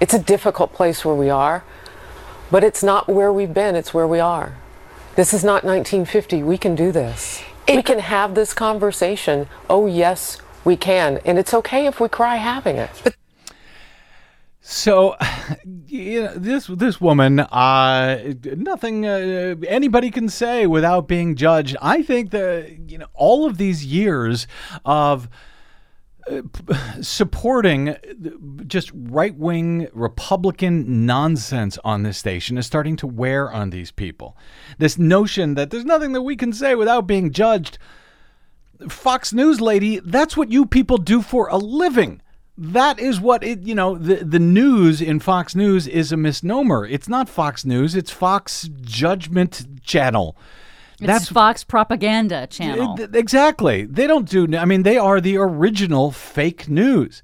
[0.00, 1.64] It's a difficult place where we are,
[2.50, 4.56] but it's not where we've been, it's where we are.
[5.14, 6.42] This is not 1950.
[6.42, 7.42] We can do this.
[7.68, 9.46] we can have this conversation.
[9.68, 11.18] Oh, yes, we can.
[11.26, 13.16] And it's okay if we cry having it.
[14.64, 15.16] So,
[15.88, 21.76] you know, this this woman, uh, nothing uh, anybody can say without being judged.
[21.82, 24.46] I think that you know all of these years
[24.84, 25.28] of
[27.00, 27.96] supporting
[28.66, 34.36] just right wing Republican nonsense on this station is starting to wear on these people.
[34.78, 37.78] This notion that there's nothing that we can say without being judged.
[38.88, 42.20] Fox News lady, that's what you people do for a living.
[42.58, 46.86] That is what it, you know, the, the news in Fox News is a misnomer.
[46.86, 50.36] It's not Fox News, it's Fox Judgment Channel.
[51.04, 52.96] It's Fox propaganda channel.
[53.12, 53.84] Exactly.
[53.84, 57.22] They don't do, I mean, they are the original fake news.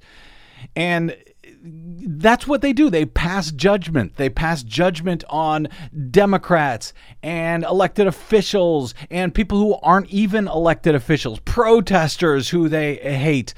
[0.75, 1.15] And
[1.61, 2.89] that's what they do.
[2.89, 4.15] They pass judgment.
[4.15, 5.67] They pass judgment on
[6.09, 13.53] Democrats and elected officials and people who aren't even elected officials, protesters who they hate.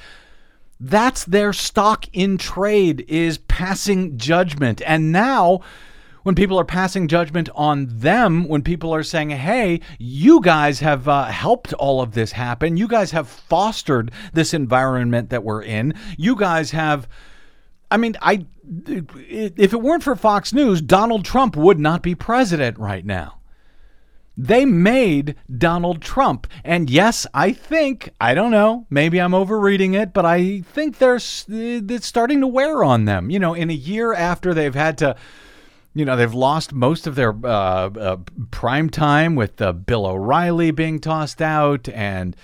[0.80, 4.82] That's their stock in trade is passing judgment.
[4.86, 5.62] And now
[6.24, 11.08] when people are passing judgment on them, when people are saying, hey, you guys have
[11.08, 15.94] uh, helped all of this happen, you guys have fostered this environment that we're in,
[16.18, 17.08] you guys have.
[17.90, 18.46] I mean, I
[18.88, 23.40] if it weren't for Fox News, Donald Trump would not be president right now.
[24.38, 26.48] They made Donald Trump.
[26.64, 31.20] And yes, I think, I don't know, maybe I'm overreading it, but I think they're
[31.20, 33.30] it's starting to wear on them.
[33.30, 35.16] You know, in a year after they've had to
[35.94, 38.18] you know they've lost most of their uh, uh,
[38.50, 42.36] prime time with uh, Bill O'Reilly being tossed out and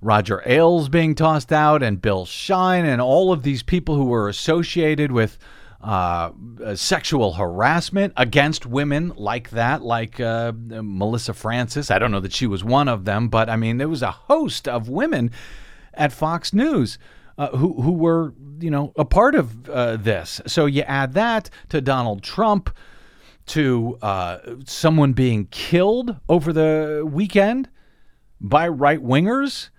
[0.00, 4.28] Roger Ailes being tossed out and Bill Shine and all of these people who were
[4.28, 5.38] associated with
[5.82, 6.30] uh,
[6.64, 11.90] uh, sexual harassment against women like that, like uh, Melissa Francis.
[11.90, 14.10] I don't know that she was one of them, but I mean there was a
[14.10, 15.30] host of women
[15.92, 16.98] at Fox News
[17.38, 20.40] uh, who who were you know a part of uh, this.
[20.46, 22.74] So you add that to Donald Trump,
[23.46, 27.68] to uh, someone being killed over the weekend
[28.40, 29.70] by right wingers,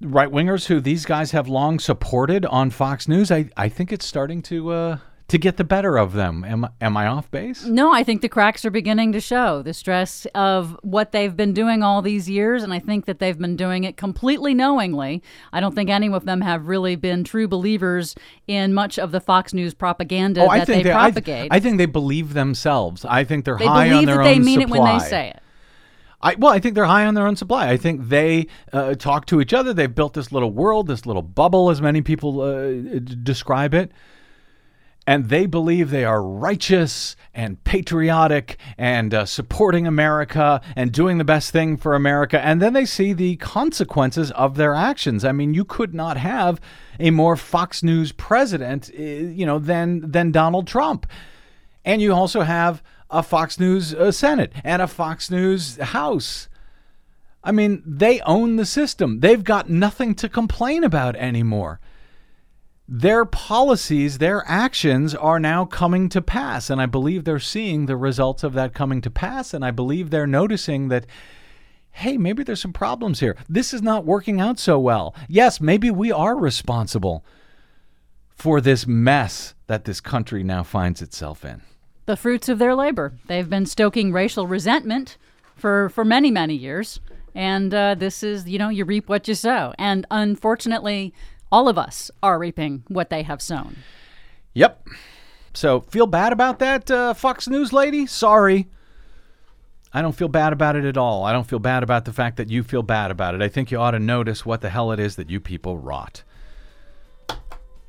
[0.00, 3.30] right wingers who these guys have long supported on Fox News.
[3.30, 4.98] I I think it's starting to.
[5.30, 6.42] To get the better of them.
[6.42, 7.64] Am, am I off base?
[7.64, 9.62] No, I think the cracks are beginning to show.
[9.62, 13.38] The stress of what they've been doing all these years, and I think that they've
[13.38, 15.22] been doing it completely knowingly.
[15.52, 18.16] I don't think any of them have really been true believers
[18.48, 21.48] in much of the Fox News propaganda that they, they I, propagate.
[21.52, 23.04] I think they believe themselves.
[23.04, 24.76] I think they're they high on their that they own mean supply.
[24.76, 25.42] it when they say it.
[26.22, 27.70] I, well, I think they're high on their own supply.
[27.70, 29.72] I think they uh, talk to each other.
[29.72, 33.92] They've built this little world, this little bubble, as many people uh, d- describe it.
[35.10, 41.24] And they believe they are righteous and patriotic and uh, supporting America and doing the
[41.24, 42.40] best thing for America.
[42.40, 45.24] And then they see the consequences of their actions.
[45.24, 46.60] I mean, you could not have
[47.00, 51.08] a more Fox News president, uh, you know, than than Donald Trump.
[51.84, 52.80] And you also have
[53.10, 56.48] a Fox News uh, Senate and a Fox News House.
[57.42, 59.18] I mean, they own the system.
[59.18, 61.80] They've got nothing to complain about anymore.
[62.92, 66.68] Their policies, their actions are now coming to pass.
[66.68, 69.54] And I believe they're seeing the results of that coming to pass.
[69.54, 71.06] And I believe they're noticing that,
[71.92, 73.36] hey, maybe there's some problems here.
[73.48, 75.14] This is not working out so well.
[75.28, 77.24] Yes, maybe we are responsible
[78.28, 81.62] for this mess that this country now finds itself in.
[82.06, 83.12] The fruits of their labor.
[83.26, 85.16] They've been stoking racial resentment
[85.54, 86.98] for, for many, many years.
[87.36, 89.74] And uh, this is, you know, you reap what you sow.
[89.78, 91.14] And unfortunately,
[91.50, 93.76] all of us are reaping what they have sown.
[94.54, 94.86] Yep.
[95.52, 98.06] So feel bad about that, uh, Fox News lady?
[98.06, 98.68] Sorry.
[99.92, 101.24] I don't feel bad about it at all.
[101.24, 103.42] I don't feel bad about the fact that you feel bad about it.
[103.42, 106.22] I think you ought to notice what the hell it is that you people rot.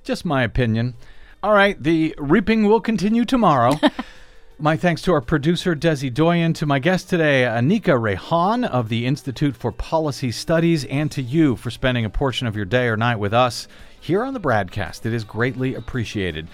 [0.04, 0.96] Just my opinion.
[1.44, 3.80] All right, the reaping will continue tomorrow.
[4.62, 9.08] my thanks to our producer, Desi Doyen, to my guest today, Aniqa Raihan of the
[9.08, 12.96] Institute for Policy Studies, and to you for spending a portion of your day or
[12.96, 13.68] night with us
[14.00, 15.04] here on the Bradcast.
[15.06, 16.48] It is greatly appreciated.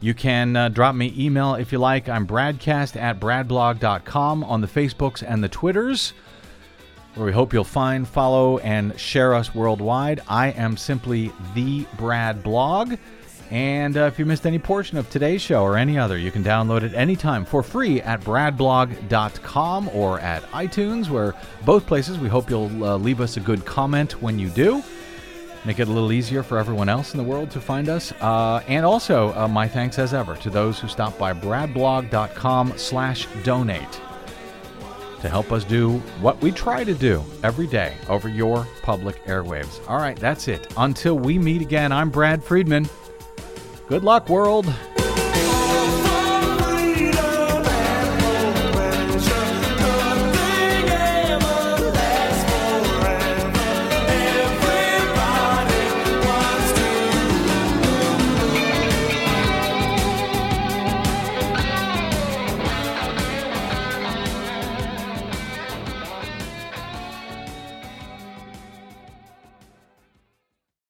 [0.00, 2.08] You can uh, drop me email if you like.
[2.08, 6.14] I'm bradcast at bradblog.com on the Facebooks and the Twitters,
[7.14, 10.20] where we hope you'll find, follow, and share us worldwide.
[10.26, 12.96] I am simply the Brad Blog.
[13.52, 16.42] And uh, if you missed any portion of today's show or any other, you can
[16.42, 21.34] download it anytime for free at bradblog.com or at iTunes, where
[21.66, 24.82] both places we hope you'll uh, leave us a good comment when you do.
[25.66, 28.10] Make it a little easier for everyone else in the world to find us.
[28.22, 33.28] Uh, and also, uh, my thanks as ever to those who stop by bradblog.com slash
[33.44, 34.00] donate
[35.20, 39.86] to help us do what we try to do every day over your public airwaves.
[39.90, 40.72] All right, that's it.
[40.78, 42.88] Until we meet again, I'm Brad Friedman.
[43.88, 44.72] Good luck, world.